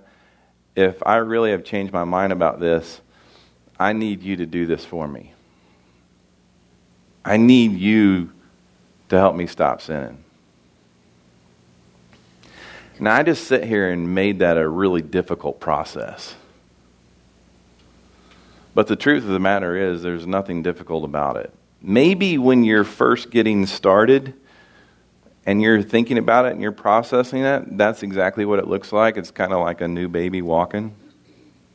if 0.75 1.01
I 1.05 1.17
really 1.17 1.51
have 1.51 1.63
changed 1.63 1.93
my 1.93 2.03
mind 2.03 2.33
about 2.33 2.59
this, 2.59 2.99
I 3.79 3.93
need 3.93 4.21
you 4.21 4.35
to 4.37 4.45
do 4.45 4.65
this 4.65 4.83
for 4.83 5.07
me. 5.07 5.33
I 7.23 7.37
need 7.37 7.73
you 7.73 8.31
to 9.09 9.17
help 9.17 9.35
me 9.35 9.47
stop 9.47 9.81
sinning. 9.81 10.23
Now, 12.99 13.15
I 13.15 13.23
just 13.23 13.47
sit 13.47 13.63
here 13.63 13.89
and 13.89 14.13
made 14.13 14.39
that 14.39 14.57
a 14.57 14.67
really 14.67 15.01
difficult 15.01 15.59
process. 15.59 16.35
But 18.73 18.87
the 18.87 18.95
truth 18.95 19.23
of 19.23 19.29
the 19.29 19.39
matter 19.39 19.75
is, 19.75 20.01
there's 20.01 20.25
nothing 20.25 20.63
difficult 20.63 21.03
about 21.03 21.37
it. 21.37 21.53
Maybe 21.81 22.37
when 22.37 22.63
you're 22.63 22.83
first 22.83 23.31
getting 23.31 23.65
started 23.65 24.33
and 25.45 25.61
you're 25.61 25.81
thinking 25.81 26.17
about 26.17 26.45
it 26.45 26.53
and 26.53 26.61
you're 26.61 26.71
processing 26.71 27.43
it, 27.43 27.77
that's 27.77 28.03
exactly 28.03 28.45
what 28.45 28.59
it 28.59 28.67
looks 28.67 28.93
like. 28.93 29.17
It's 29.17 29.31
kind 29.31 29.51
of 29.51 29.59
like 29.61 29.81
a 29.81 29.87
new 29.87 30.07
baby 30.07 30.41
walking. 30.41 30.95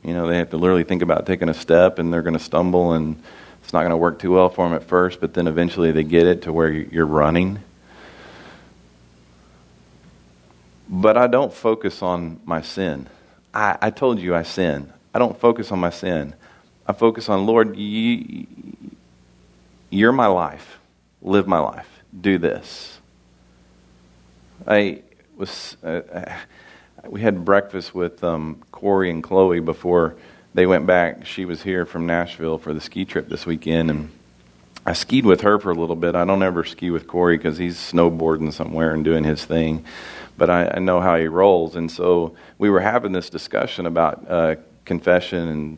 You 0.03 0.13
know, 0.13 0.27
they 0.27 0.37
have 0.37 0.51
to 0.51 0.57
literally 0.57 0.85
think 0.85 1.01
about 1.01 1.25
taking 1.25 1.49
a 1.49 1.53
step 1.53 1.99
and 1.99 2.11
they're 2.11 2.21
going 2.21 2.37
to 2.37 2.43
stumble 2.43 2.93
and 2.93 3.21
it's 3.63 3.73
not 3.73 3.81
going 3.81 3.91
to 3.91 3.97
work 3.97 4.19
too 4.19 4.31
well 4.31 4.49
for 4.49 4.67
them 4.67 4.73
at 4.73 4.85
first, 4.85 5.19
but 5.19 5.33
then 5.33 5.45
eventually 5.45 5.91
they 5.91 6.03
get 6.03 6.25
it 6.25 6.43
to 6.43 6.53
where 6.53 6.71
you're 6.71 7.05
running. 7.05 7.59
But 10.87 11.17
I 11.17 11.27
don't 11.27 11.53
focus 11.53 12.01
on 12.01 12.39
my 12.45 12.61
sin. 12.61 13.09
I, 13.53 13.77
I 13.81 13.89
told 13.89 14.19
you 14.19 14.33
I 14.33 14.43
sin. 14.43 14.93
I 15.13 15.19
don't 15.19 15.37
focus 15.37 15.71
on 15.71 15.79
my 15.79 15.89
sin. 15.89 16.33
I 16.87 16.93
focus 16.93 17.27
on, 17.27 17.45
Lord, 17.45 17.75
you, 17.75 18.47
you're 19.89 20.13
my 20.13 20.27
life. 20.27 20.79
Live 21.21 21.45
my 21.45 21.59
life. 21.59 21.87
Do 22.19 22.37
this. 22.37 22.99
I 24.65 25.01
was, 25.35 25.75
uh, 25.83 25.87
uh, 25.87 26.35
we 27.07 27.21
had 27.21 27.43
breakfast 27.43 27.93
with 27.93 28.23
um, 28.23 28.63
Corey 28.71 29.09
and 29.09 29.21
Chloe 29.21 29.59
before 29.59 30.15
they 30.53 30.65
went 30.65 30.87
back. 30.87 31.25
She 31.25 31.43
was 31.43 31.61
here 31.61 31.85
from 31.85 32.05
Nashville 32.05 32.57
for 32.57 32.73
the 32.73 32.79
ski 32.79 33.03
trip 33.03 33.27
this 33.27 33.45
weekend, 33.45 33.91
and 33.91 34.09
I 34.85 34.93
skied 34.93 35.25
with 35.25 35.41
her 35.41 35.59
for 35.59 35.71
a 35.71 35.75
little 35.75 35.95
bit. 35.95 36.15
I 36.15 36.23
don't 36.23 36.41
ever 36.41 36.63
ski 36.63 36.89
with 36.89 37.05
Corey 37.05 37.37
because 37.37 37.57
he's 37.57 37.75
snowboarding 37.75 38.53
somewhere 38.53 38.93
and 38.93 39.03
doing 39.03 39.25
his 39.25 39.43
thing, 39.43 39.85
but 40.37 40.49
I, 40.49 40.69
I, 40.75 40.79
know 40.79 41.01
how 41.01 41.17
he 41.17 41.27
rolls. 41.27 41.75
And 41.75 41.91
so 41.91 42.35
we 42.57 42.69
were 42.69 42.79
having 42.79 43.11
this 43.11 43.29
discussion 43.29 43.85
about 43.85 44.25
uh, 44.29 44.55
confession 44.85 45.47
and 45.49 45.77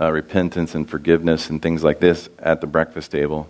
uh, 0.00 0.12
repentance 0.12 0.74
and 0.74 0.88
forgiveness 0.88 1.50
and 1.50 1.60
things 1.62 1.82
like 1.82 2.00
this 2.00 2.28
at 2.38 2.60
the 2.60 2.66
breakfast 2.66 3.10
table. 3.10 3.48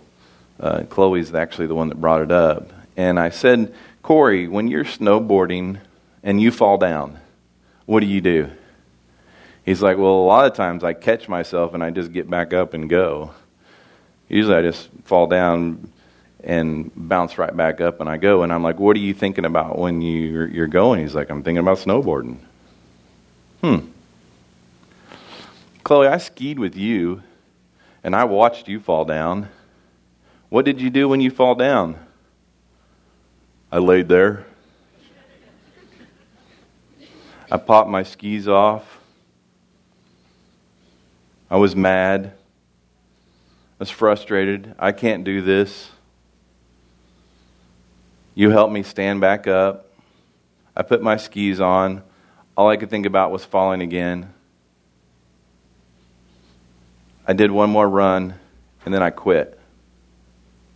Uh, 0.59 0.83
Chloe's 0.89 1.33
actually 1.33 1.67
the 1.67 1.75
one 1.75 1.89
that 1.89 1.99
brought 1.99 2.21
it 2.21 2.31
up. 2.31 2.71
And 2.95 3.19
I 3.19 3.29
said, 3.29 3.73
Corey, 4.01 4.47
when 4.47 4.67
you're 4.67 4.85
snowboarding 4.85 5.79
and 6.23 6.41
you 6.41 6.51
fall 6.51 6.77
down, 6.77 7.19
what 7.85 7.99
do 7.99 8.07
you 8.07 8.21
do? 8.21 8.49
He's 9.65 9.81
like, 9.81 9.97
Well, 9.97 10.13
a 10.13 10.25
lot 10.25 10.49
of 10.49 10.55
times 10.55 10.83
I 10.83 10.93
catch 10.93 11.27
myself 11.27 11.73
and 11.73 11.83
I 11.83 11.89
just 11.89 12.11
get 12.13 12.29
back 12.29 12.53
up 12.53 12.73
and 12.73 12.89
go. 12.89 13.31
Usually 14.29 14.55
I 14.55 14.61
just 14.61 14.89
fall 15.03 15.27
down 15.27 15.91
and 16.43 16.89
bounce 16.95 17.37
right 17.37 17.55
back 17.55 17.81
up 17.81 17.99
and 17.99 18.09
I 18.09 18.17
go. 18.17 18.43
And 18.43 18.53
I'm 18.53 18.63
like, 18.63 18.79
What 18.79 18.95
are 18.95 19.01
you 19.01 19.13
thinking 19.13 19.45
about 19.45 19.77
when 19.77 20.01
you're, 20.01 20.47
you're 20.47 20.67
going? 20.67 21.01
He's 21.01 21.13
like, 21.13 21.29
I'm 21.29 21.43
thinking 21.43 21.59
about 21.59 21.79
snowboarding. 21.79 22.37
Hmm. 23.61 23.79
Chloe, 25.87 26.07
I 26.07 26.17
skied 26.17 26.59
with 26.59 26.75
you 26.75 27.23
and 28.03 28.13
I 28.13 28.25
watched 28.25 28.67
you 28.67 28.77
fall 28.77 29.05
down. 29.05 29.47
What 30.49 30.65
did 30.65 30.81
you 30.81 30.89
do 30.89 31.07
when 31.07 31.21
you 31.21 31.31
fall 31.31 31.55
down? 31.55 31.97
I 33.71 33.77
laid 33.77 34.09
there. 34.09 34.45
I 37.49 37.55
popped 37.55 37.89
my 37.89 38.03
skis 38.03 38.49
off. 38.49 38.99
I 41.49 41.55
was 41.55 41.73
mad. 41.73 42.33
I 42.35 43.79
was 43.79 43.89
frustrated. 43.89 44.75
I 44.77 44.91
can't 44.91 45.23
do 45.23 45.41
this. 45.41 45.89
You 48.35 48.49
helped 48.49 48.73
me 48.73 48.83
stand 48.83 49.21
back 49.21 49.47
up. 49.47 49.89
I 50.75 50.81
put 50.81 51.01
my 51.01 51.15
skis 51.15 51.61
on. 51.61 52.03
All 52.57 52.67
I 52.67 52.75
could 52.75 52.89
think 52.89 53.05
about 53.05 53.31
was 53.31 53.45
falling 53.45 53.79
again. 53.79 54.33
I 57.27 57.33
did 57.33 57.51
one 57.51 57.69
more 57.69 57.87
run 57.87 58.35
and 58.85 58.93
then 58.93 59.03
I 59.03 59.09
quit. 59.09 59.59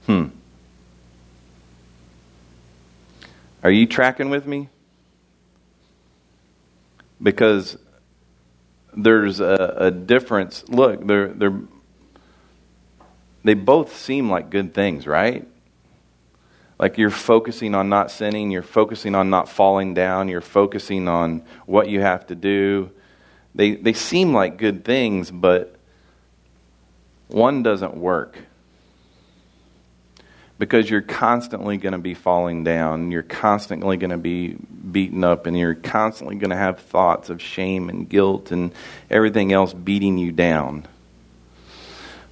Hmm. 0.06 0.26
Are 3.64 3.72
you 3.72 3.86
tracking 3.86 4.30
with 4.30 4.46
me? 4.46 4.68
Because 7.24 7.78
there's 8.94 9.40
a, 9.40 9.76
a 9.78 9.92
difference. 9.92 10.68
Look, 10.68 11.08
they're, 11.08 11.30
they're, 11.30 11.60
they 13.46 13.54
both 13.54 13.96
seem 13.96 14.30
like 14.30 14.50
good 14.50 14.74
things, 14.74 15.08
right? 15.08 15.48
Like 16.78 16.98
you're 16.98 17.12
focusing 17.12 17.76
on 17.76 17.88
not 17.88 18.12
sinning, 18.12 18.52
you're 18.52 18.64
focusing 18.64 19.16
on 19.16 19.30
not 19.30 19.48
falling 19.48 19.94
down, 19.94 20.28
you're 20.28 20.42
focusing 20.42 21.08
on 21.08 21.44
what 21.66 21.88
you 21.88 22.02
have 22.02 22.28
to 22.28 22.36
do. 22.36 22.90
They, 23.54 23.76
they 23.76 23.94
seem 23.94 24.34
like 24.34 24.58
good 24.58 24.84
things, 24.84 25.30
but 25.30 25.76
one 27.34 27.64
doesn't 27.64 27.96
work 27.96 28.38
because 30.62 30.88
you're 30.88 31.02
constantly 31.02 31.78
going 31.78 31.94
to 31.94 31.98
be 31.98 32.14
falling 32.14 32.64
down. 32.64 33.12
You're 33.12 33.24
constantly 33.24 33.98
going 33.98 34.12
to 34.12 34.18
be 34.18 34.50
beaten 34.92 35.24
up, 35.24 35.48
and 35.48 35.58
you're 35.58 35.74
constantly 35.74 36.36
going 36.36 36.52
to 36.52 36.56
have 36.56 36.80
thoughts 36.80 37.32
of 37.32 37.42
shame 37.42 37.90
and 37.90 38.08
guilt 38.08 38.52
and 38.52 38.72
everything 39.10 39.52
else 39.52 39.74
beating 39.74 40.20
you 40.20 40.32
down. 40.32 40.86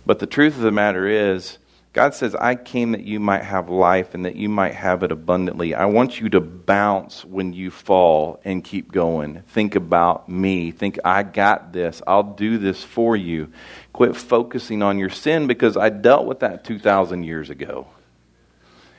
But 0.05 0.19
the 0.19 0.27
truth 0.27 0.55
of 0.55 0.61
the 0.61 0.71
matter 0.71 1.07
is, 1.07 1.57
God 1.91 2.13
says, 2.13 2.35
I 2.35 2.53
came 2.53 2.91
that 2.91 3.03
you 3.03 3.19
might 3.19 3.43
have 3.43 3.67
life 3.67 4.13
and 4.13 4.25
that 4.25 4.35
you 4.35 4.47
might 4.47 4.75
have 4.75 5.01
it 5.01 5.11
abundantly. 5.11 5.73
I 5.73 5.85
want 5.85 6.19
you 6.19 6.29
to 6.29 6.39
bounce 6.39 7.25
when 7.25 7.53
you 7.53 7.71
fall 7.71 8.39
and 8.45 8.63
keep 8.63 8.91
going. 8.91 9.41
Think 9.47 9.73
about 9.73 10.29
me. 10.29 10.69
Think, 10.69 10.99
I 11.03 11.23
got 11.23 11.73
this. 11.73 12.03
I'll 12.05 12.21
do 12.21 12.59
this 12.59 12.83
for 12.83 13.15
you. 13.15 13.51
Quit 13.91 14.15
focusing 14.15 14.83
on 14.83 14.99
your 14.99 15.09
sin 15.09 15.47
because 15.47 15.77
I 15.77 15.89
dealt 15.89 16.27
with 16.27 16.41
that 16.41 16.63
2,000 16.63 17.23
years 17.23 17.49
ago. 17.49 17.87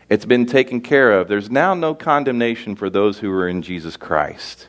It's 0.09 0.26
been 0.26 0.46
taken 0.46 0.81
care 0.81 1.12
of. 1.12 1.29
There's 1.29 1.48
now 1.48 1.74
no 1.74 1.94
condemnation 1.94 2.74
for 2.74 2.90
those 2.90 3.20
who 3.20 3.31
are 3.31 3.46
in 3.46 3.62
Jesus 3.62 3.96
Christ. 3.96 4.66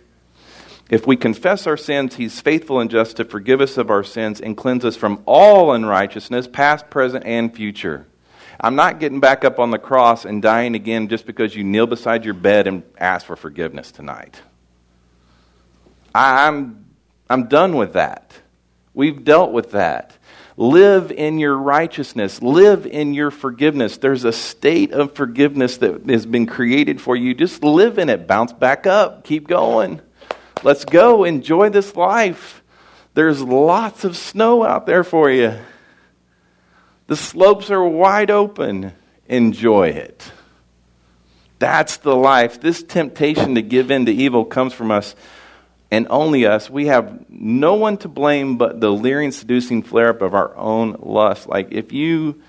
If 0.91 1.07
we 1.07 1.15
confess 1.15 1.65
our 1.65 1.77
sins, 1.77 2.15
He's 2.15 2.39
faithful 2.39 2.79
and 2.79 2.91
just 2.91 3.17
to 3.17 3.25
forgive 3.25 3.61
us 3.61 3.79
of 3.79 3.89
our 3.89 4.03
sins 4.03 4.39
and 4.39 4.55
cleanse 4.55 4.85
us 4.85 4.95
from 4.95 5.23
all 5.25 5.73
unrighteousness, 5.73 6.47
past, 6.47 6.91
present, 6.91 7.25
and 7.25 7.55
future. 7.55 8.05
I'm 8.63 8.75
not 8.75 8.99
getting 8.99 9.19
back 9.19 9.43
up 9.43 9.57
on 9.57 9.71
the 9.71 9.79
cross 9.79 10.23
and 10.23 10.39
dying 10.39 10.75
again 10.75 11.07
just 11.07 11.25
because 11.25 11.55
you 11.55 11.63
kneel 11.63 11.87
beside 11.87 12.23
your 12.23 12.35
bed 12.35 12.67
and 12.67 12.83
ask 12.95 13.25
for 13.25 13.35
forgiveness 13.35 13.91
tonight. 13.91 14.39
I'm, 16.13 16.85
I'm 17.27 17.47
done 17.47 17.75
with 17.75 17.93
that. 17.93 18.33
We've 18.93 19.23
dealt 19.23 19.51
with 19.51 19.71
that. 19.71 20.15
Live 20.57 21.11
in 21.11 21.39
your 21.39 21.57
righteousness. 21.57 22.39
Live 22.39 22.85
in 22.85 23.15
your 23.15 23.31
forgiveness. 23.31 23.97
There's 23.97 24.25
a 24.25 24.33
state 24.33 24.91
of 24.91 25.13
forgiveness 25.13 25.77
that 25.77 26.07
has 26.07 26.27
been 26.27 26.45
created 26.45 27.01
for 27.01 27.15
you. 27.15 27.33
Just 27.33 27.63
live 27.63 27.97
in 27.97 28.09
it. 28.09 28.27
Bounce 28.27 28.53
back 28.53 28.85
up. 28.85 29.23
Keep 29.23 29.47
going. 29.47 30.01
Let's 30.61 30.85
go. 30.85 31.23
Enjoy 31.23 31.69
this 31.69 31.95
life. 31.95 32.61
There's 33.15 33.41
lots 33.41 34.03
of 34.03 34.15
snow 34.15 34.63
out 34.63 34.85
there 34.85 35.03
for 35.03 35.31
you. 35.31 35.57
The 37.11 37.17
slopes 37.17 37.69
are 37.71 37.83
wide 37.83 38.31
open. 38.31 38.93
Enjoy 39.27 39.89
it. 39.89 40.31
That's 41.59 41.97
the 41.97 42.15
life. 42.15 42.61
This 42.61 42.83
temptation 42.83 43.55
to 43.55 43.61
give 43.61 43.91
in 43.91 44.05
to 44.05 44.13
evil 44.13 44.45
comes 44.45 44.71
from 44.71 44.91
us 44.91 45.13
and 45.91 46.07
only 46.09 46.45
us, 46.45 46.69
we 46.69 46.85
have 46.85 47.29
no 47.29 47.75
one 47.75 47.97
to 47.97 48.07
blame 48.07 48.57
but 48.57 48.79
the 48.79 48.89
leering, 48.89 49.33
seducing 49.33 49.83
flare 49.83 50.11
up 50.11 50.21
of 50.21 50.33
our 50.33 50.55
own 50.55 50.95
lust. 51.01 51.49
Like, 51.49 51.73
if 51.73 51.91
you, 51.91 52.41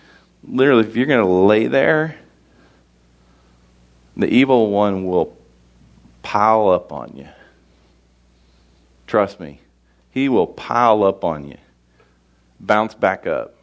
literally, 0.45 0.87
if 0.87 0.95
you're 0.95 1.07
going 1.07 1.27
to 1.27 1.29
lay 1.29 1.67
there, 1.67 2.15
the 4.17 4.29
evil 4.29 4.71
one 4.71 5.07
will 5.07 5.37
pile 6.23 6.69
up 6.69 6.93
on 6.93 7.17
you. 7.17 7.27
Trust 9.09 9.41
me, 9.41 9.61
he 10.13 10.29
will 10.29 10.47
pile 10.47 11.03
up 11.03 11.25
on 11.25 11.49
you, 11.49 11.59
bounce 12.61 12.95
back 12.95 13.27
up. 13.27 13.57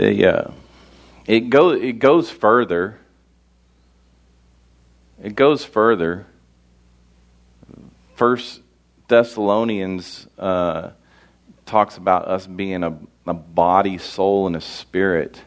The, 0.00 0.26
uh, 0.26 0.50
it, 1.26 1.50
go, 1.50 1.70
it 1.70 1.98
goes 1.98 2.30
further 2.30 3.00
it 5.22 5.36
goes 5.36 5.64
further. 5.64 6.26
First 8.14 8.60
Thessalonians 9.08 10.26
uh, 10.38 10.90
talks 11.66 11.96
about 11.96 12.26
us 12.26 12.46
being 12.46 12.82
a, 12.82 12.98
a 13.26 13.34
body, 13.34 13.98
soul, 13.98 14.46
and 14.46 14.56
a 14.56 14.60
spirit. 14.60 15.42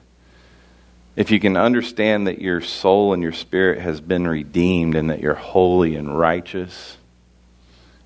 If 1.16 1.32
you 1.32 1.40
can 1.40 1.58
understand 1.58 2.28
that 2.28 2.40
your 2.40 2.62
soul 2.62 3.14
and 3.14 3.24
your 3.24 3.32
spirit 3.32 3.80
has 3.80 4.00
been 4.00 4.28
redeemed 4.28 4.96
and 4.96 5.10
that 5.10 5.22
you're 5.22 5.34
holy 5.34 5.96
and 5.96 6.18
righteous, 6.18 6.98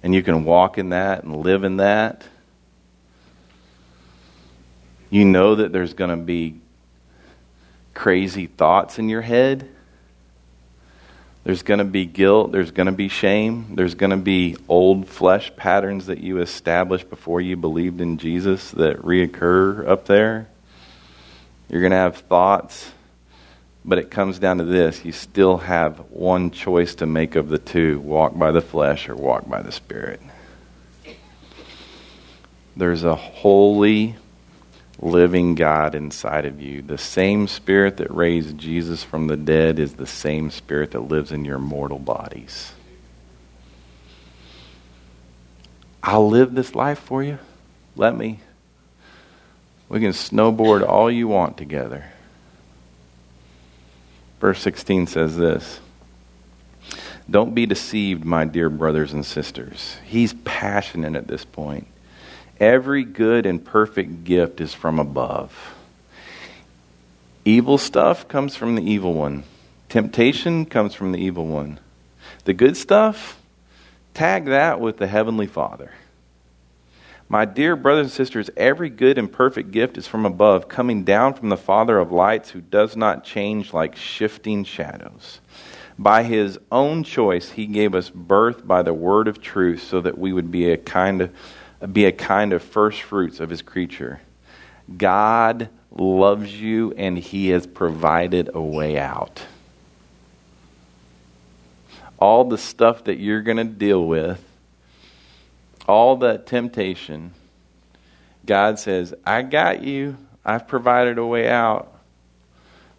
and 0.04 0.16
you 0.16 0.24
can 0.24 0.46
walk 0.46 0.78
in 0.78 0.90
that 0.90 1.24
and 1.24 1.36
live 1.38 1.64
in 1.64 1.78
that, 1.78 2.26
you 5.10 5.26
know 5.26 5.56
that 5.56 5.72
there's 5.72 5.94
going 5.94 6.12
to 6.12 6.24
be 6.24 6.60
crazy 7.94 8.48
thoughts 8.48 9.00
in 9.00 9.10
your 9.10 9.22
head 9.22 9.68
there's 11.48 11.64
going 11.64 11.78
to 11.78 11.86
be 11.86 12.06
guilt. 12.06 12.52
There's 12.52 12.72
going 12.72 12.88
to 12.88 12.92
be 12.92 13.08
shame. 13.08 13.76
There's 13.76 13.96
going 13.96 14.10
to 14.10 14.18
be 14.18 14.58
old 14.68 15.08
flesh 15.08 15.56
patterns 15.56 16.08
that 16.08 16.20
you 16.20 16.40
established 16.40 17.10
before 17.10 17.40
you 17.40 17.56
believed 17.56 18.02
in 18.02 18.18
Jesus 18.18 18.72
that 18.72 18.98
reoccur 18.98 19.88
up 19.88 20.08
there. 20.08 20.50
You're 21.70 21.80
going 21.80 21.92
to 21.92 22.00
have 22.00 22.18
thoughts. 22.18 22.92
But 23.86 23.98
it 23.98 24.12
comes 24.12 24.40
down 24.40 24.58
to 24.58 24.66
this 24.66 25.06
you 25.06 25.14
still 25.14 25.56
have 25.60 26.00
one 26.12 26.52
choice 26.52 26.96
to 26.96 27.06
make 27.06 27.38
of 27.38 27.48
the 27.48 27.60
two 27.60 28.02
walk 28.02 28.38
by 28.38 28.52
the 28.52 28.60
flesh 28.60 29.08
or 29.08 29.16
walk 29.16 29.48
by 29.48 29.62
the 29.62 29.72
Spirit. 29.72 30.20
There's 32.76 33.06
a 33.06 33.16
holy 33.16 34.18
living 35.00 35.56
God 35.56 35.96
inside 35.96 36.46
of 36.46 36.62
you. 36.62 36.82
The 36.82 36.98
same 36.98 37.48
spirit 37.48 37.98
that 37.98 38.14
raised 38.14 38.58
Jesus 38.58 39.04
from 39.04 39.28
the 39.28 39.38
dead 39.38 39.80
is 39.80 39.94
the 39.94 40.08
same 40.08 40.50
spirit 40.50 40.92
that 40.92 41.02
lives 41.02 41.32
in 41.32 41.46
your 41.46 41.60
mortal 41.60 42.00
bodies. 42.00 42.74
I'll 46.02 46.30
live 46.30 46.54
this 46.54 46.74
life 46.74 47.00
for 47.00 47.22
you. 47.22 47.38
Let 47.96 48.16
me. 48.16 48.40
We 49.90 50.00
can 50.00 50.12
snowboard 50.12 50.88
all 50.88 51.12
you 51.12 51.28
want 51.28 51.58
together. 51.58 52.06
Verse 54.40 54.62
16 54.62 55.08
says 55.08 55.38
this 55.38 55.80
Don't 57.30 57.54
be 57.54 57.66
deceived, 57.66 58.24
my 58.24 58.46
dear 58.46 58.70
brothers 58.70 59.14
and 59.14 59.26
sisters. 59.26 59.98
He's 60.06 60.34
passionate 60.34 61.16
at 61.16 61.28
this 61.28 61.46
point. 61.46 61.88
Every 62.60 63.04
good 63.04 63.46
and 63.46 63.64
perfect 63.64 64.24
gift 64.24 64.62
is 64.62 64.74
from 64.74 65.00
above. 65.00 65.76
Evil 67.46 67.78
stuff 67.78 68.28
comes 68.28 68.56
from 68.56 68.76
the 68.76 68.82
evil 68.82 69.14
one. 69.14 69.44
Temptation 69.90 70.66
comes 70.66 70.94
from 70.94 71.12
the 71.12 71.20
evil 71.20 71.46
one. 71.46 71.80
The 72.46 72.54
good 72.54 72.76
stuff, 72.76 73.40
tag 74.14 74.46
that 74.46 74.80
with 74.82 74.98
the 74.98 75.08
Heavenly 75.08 75.48
Father. 75.48 75.92
My 77.30 77.46
dear 77.46 77.76
brothers 77.76 78.08
and 78.08 78.14
sisters, 78.14 78.50
every 78.58 78.90
good 78.90 79.18
and 79.18 79.32
perfect 79.32 79.72
gift 79.72 79.98
is 79.98 80.08
from 80.08 80.26
above, 80.26 80.68
coming 80.68 81.04
down 81.04 81.34
from 81.34 81.50
the 81.50 81.58
Father 81.58 82.00
of 82.00 82.12
lights, 82.12 82.50
who 82.50 82.62
does 82.62 82.96
not 82.96 83.24
change 83.24 83.74
like 83.74 83.96
shifting 83.96 84.64
shadows. 84.64 85.42
By 86.00 86.24
his 86.24 86.58
own 86.72 87.04
choice, 87.04 87.52
he 87.52 87.66
gave 87.66 87.96
us 87.96 88.10
birth 88.10 88.66
by 88.66 88.82
the 88.82 88.94
word 88.94 89.28
of 89.28 89.42
truth, 89.42 89.84
so 89.84 90.00
that 90.02 90.18
we 90.18 90.32
would 90.32 90.52
be 90.52 90.72
a 90.72 90.78
kind 90.78 91.22
of 91.22 91.32
be 91.92 92.06
a 92.06 92.12
kind 92.12 92.54
of 92.54 92.64
first 92.64 93.02
fruits 93.02 93.40
of 93.40 93.50
his 93.50 93.62
creature. 93.62 94.22
God 94.96 95.70
loves 95.92 96.54
you 96.54 96.94
and 96.94 97.18
he 97.18 97.50
has 97.50 97.68
provided 97.68 98.50
a 98.54 98.62
way 98.62 98.98
out. 98.98 99.44
All 102.20 102.46
the 102.46 102.58
stuff 102.58 103.04
that 103.04 103.20
you're 103.20 103.42
going 103.42 103.58
to 103.58 103.64
deal 103.64 104.06
with, 104.06 104.44
all 105.88 106.18
that 106.18 106.48
temptation, 106.48 107.34
God 108.46 108.80
says, 108.80 109.14
I 109.26 109.44
got 109.44 109.84
you. 109.84 110.18
I've 110.44 110.68
provided 110.68 111.18
a 111.18 111.26
way 111.26 111.48
out. 111.50 111.94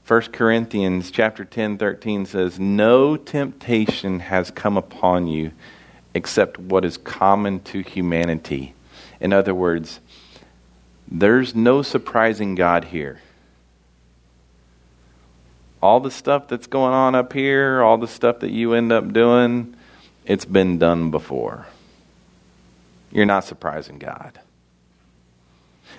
1 0.07 0.21
Corinthians 0.33 1.11
chapter 1.11 1.45
10, 1.45 1.79
13 1.79 2.27
says, 2.27 2.59
No 2.59 3.17
temptation 3.17 4.21
has 4.21 4.51
come 4.51 4.77
upon 4.77 5.27
you 5.27 5.53
except 6.15 6.59
what 6.59 6.85
is 6.85 6.97
common 6.97 7.61
to 7.61 7.83
humanity. 7.83 8.75
In 9.21 9.33
other 9.33 9.55
words, 9.55 10.01
there's 11.11 11.55
no 11.55 11.83
surprising 11.83 12.55
God 12.55 12.85
here. 12.85 13.21
All 15.81 16.01
the 16.01 16.11
stuff 16.11 16.49
that's 16.49 16.67
going 16.67 16.93
on 16.93 17.15
up 17.15 17.33
here, 17.33 17.83
all 17.83 17.99
the 17.99 18.09
stuff 18.09 18.41
that 18.41 18.51
you 18.51 18.75
end 18.75 18.93
up 18.93 19.13
doing, 19.13 19.77
it's 20.25 20.45
been 20.45 20.79
done 20.79 21.11
before. 21.11 21.67
You're 23.11 23.27
not 23.27 23.45
surprising 23.45 23.99
God. 23.99 24.39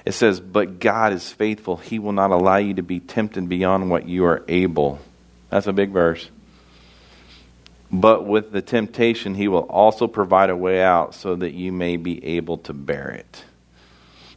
It 0.06 0.12
says, 0.12 0.40
But 0.40 0.80
God 0.80 1.14
is 1.14 1.32
faithful. 1.32 1.78
He 1.78 1.98
will 1.98 2.12
not 2.12 2.32
allow 2.32 2.58
you 2.58 2.74
to 2.76 2.84
be 2.84 3.00
tempted 3.00 3.50
beyond 3.50 3.90
what 3.90 4.08
you 4.08 4.26
are 4.26 4.44
able. 4.48 5.00
That's 5.50 5.68
a 5.68 5.74
big 5.74 5.92
verse. 5.92 6.30
But 7.92 8.26
with 8.26 8.52
the 8.52 8.62
temptation, 8.62 9.36
He 9.36 9.48
will 9.48 9.60
also 9.62 10.08
provide 10.08 10.50
a 10.50 10.56
way 10.56 10.82
out 10.82 11.16
so 11.16 11.36
that 11.36 11.54
you 11.54 11.72
may 11.72 11.98
be 11.98 12.24
able 12.24 12.58
to 12.60 12.74
bear 12.74 13.10
it. 13.10 13.46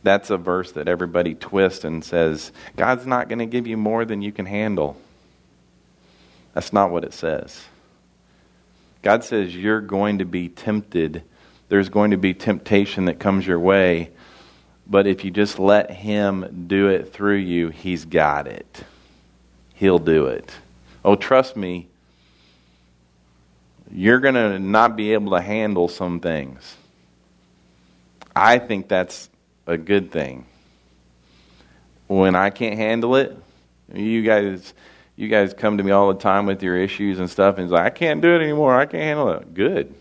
That's 0.03 0.30
a 0.30 0.36
verse 0.36 0.72
that 0.72 0.88
everybody 0.88 1.34
twists 1.34 1.84
and 1.84 2.05
says, 2.05 2.50
God's 2.76 3.07
not 3.07 3.28
going 3.28 3.38
to 3.38 3.46
give 3.46 3.66
you 3.66 3.76
more 3.76 4.05
than 4.05 4.22
you 4.22 4.32
can 4.32 4.46
handle. 4.46 4.96
That's 6.55 6.72
not 6.72 6.90
what 6.90 7.05
it 7.05 7.14
says. 7.14 7.64
God 9.03 9.24
says 9.24 9.55
you're 9.55 9.80
going 9.80 10.18
to 10.18 10.24
be 10.24 10.48
tempted. 10.48 11.22
There's 11.68 11.88
going 11.88 12.11
to 12.12 12.16
be 12.16 12.34
temptation 12.34 13.05
that 13.07 13.18
comes 13.18 13.46
your 13.46 13.61
way. 13.61 14.11
But 14.86 15.07
if 15.07 15.24
you 15.24 15.30
just 15.30 15.59
let 15.59 15.90
Him 15.90 16.66
do 16.68 16.88
it 16.88 17.12
through 17.12 17.36
you, 17.36 17.68
He's 17.68 18.05
got 18.05 18.46
it. 18.46 18.84
He'll 19.74 19.98
do 19.98 20.26
it. 20.26 20.53
Oh, 21.05 21.16
trust 21.16 21.57
me, 21.57 21.88
you're 23.95 24.20
going 24.20 24.34
to 24.34 24.59
not 24.59 24.97
be 24.97 25.12
able 25.12 25.32
to 25.32 25.40
handle 25.40 25.88
some 25.88 26.20
things. 26.20 26.76
I 28.34 28.59
think 28.59 28.88
that's 28.88 29.28
a 29.66 29.76
good 29.76 30.11
thing. 30.11 30.47
When 32.07 32.34
I 32.34 32.51
can't 32.51 32.76
handle 32.76 33.16
it, 33.16 33.36
you 33.93 34.22
guys 34.22 34.72
you 35.14 35.28
guys 35.28 35.53
come 35.53 35.76
to 35.76 35.84
me 35.84 35.90
all 35.90 36.12
the 36.12 36.18
time 36.18 36.47
with 36.47 36.62
your 36.62 36.76
issues 36.76 37.18
and 37.18 37.28
stuff 37.28 37.57
and 37.57 37.64
it's 37.64 37.72
like 37.72 37.84
I 37.84 37.90
can't 37.90 38.22
do 38.22 38.34
it 38.34 38.40
anymore. 38.43 38.74
I 38.74 38.86
can't 38.86 39.03
handle 39.03 39.28
it. 39.30 39.53
Good. 39.53 39.95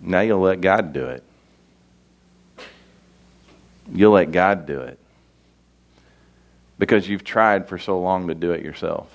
Now 0.00 0.20
you'll 0.20 0.40
let 0.40 0.60
God 0.60 0.92
do 0.92 1.06
it. 1.06 1.22
You'll 3.92 4.12
let 4.12 4.32
God 4.32 4.66
do 4.66 4.80
it. 4.80 4.98
Because 6.78 7.08
you've 7.08 7.24
tried 7.24 7.68
for 7.68 7.78
so 7.78 8.00
long 8.00 8.28
to 8.28 8.34
do 8.34 8.52
it 8.52 8.64
yourself. 8.64 9.08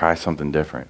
Try 0.00 0.14
something 0.14 0.50
different. 0.50 0.88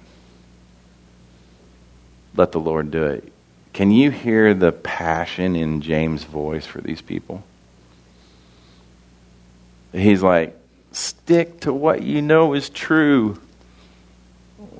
Let 2.37 2.53
the 2.53 2.61
Lord 2.61 2.91
do 2.91 3.07
it. 3.07 3.29
Can 3.73 3.91
you 3.91 4.09
hear 4.09 4.53
the 4.53 4.71
passion 4.71 5.53
in 5.57 5.81
James' 5.81 6.23
voice 6.23 6.65
for 6.65 6.79
these 6.79 7.01
people? 7.01 7.43
He's 9.91 10.23
like, 10.23 10.57
stick 10.93 11.59
to 11.59 11.73
what 11.73 12.03
you 12.03 12.21
know 12.21 12.53
is 12.53 12.69
true. 12.69 13.37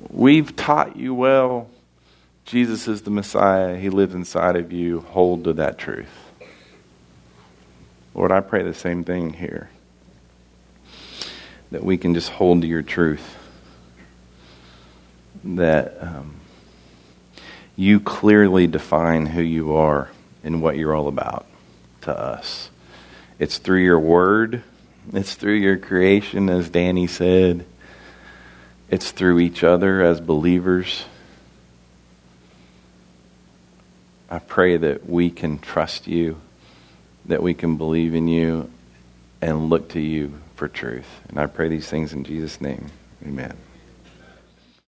We've 0.08 0.56
taught 0.56 0.96
you 0.96 1.12
well. 1.12 1.68
Jesus 2.46 2.88
is 2.88 3.02
the 3.02 3.10
Messiah. 3.10 3.76
He 3.76 3.90
lives 3.90 4.14
inside 4.14 4.56
of 4.56 4.72
you. 4.72 5.00
Hold 5.00 5.44
to 5.44 5.52
that 5.52 5.76
truth. 5.76 6.08
Lord, 8.14 8.32
I 8.32 8.40
pray 8.40 8.62
the 8.62 8.72
same 8.72 9.04
thing 9.04 9.34
here. 9.34 9.68
That 11.70 11.84
we 11.84 11.98
can 11.98 12.14
just 12.14 12.30
hold 12.30 12.62
to 12.62 12.66
your 12.66 12.80
truth. 12.80 13.40
That 15.44 15.96
um, 16.00 16.36
you 17.76 18.00
clearly 18.00 18.66
define 18.66 19.26
who 19.26 19.42
you 19.42 19.74
are 19.74 20.10
and 20.44 20.62
what 20.62 20.76
you're 20.76 20.94
all 20.94 21.08
about 21.08 21.46
to 22.02 22.16
us. 22.16 22.70
It's 23.38 23.58
through 23.58 23.82
your 23.82 23.98
word, 23.98 24.62
it's 25.12 25.34
through 25.34 25.54
your 25.54 25.76
creation, 25.76 26.48
as 26.48 26.68
Danny 26.68 27.06
said, 27.06 27.64
it's 28.88 29.10
through 29.10 29.40
each 29.40 29.64
other 29.64 30.02
as 30.02 30.20
believers. 30.20 31.06
I 34.30 34.38
pray 34.38 34.76
that 34.76 35.08
we 35.08 35.30
can 35.30 35.58
trust 35.58 36.06
you, 36.06 36.40
that 37.26 37.42
we 37.42 37.54
can 37.54 37.76
believe 37.76 38.14
in 38.14 38.28
you, 38.28 38.70
and 39.40 39.68
look 39.68 39.90
to 39.90 40.00
you 40.00 40.34
for 40.56 40.68
truth. 40.68 41.08
And 41.28 41.38
I 41.38 41.46
pray 41.46 41.68
these 41.68 41.88
things 41.88 42.12
in 42.12 42.24
Jesus' 42.24 42.60
name. 42.60 42.90
Amen. 43.26 43.56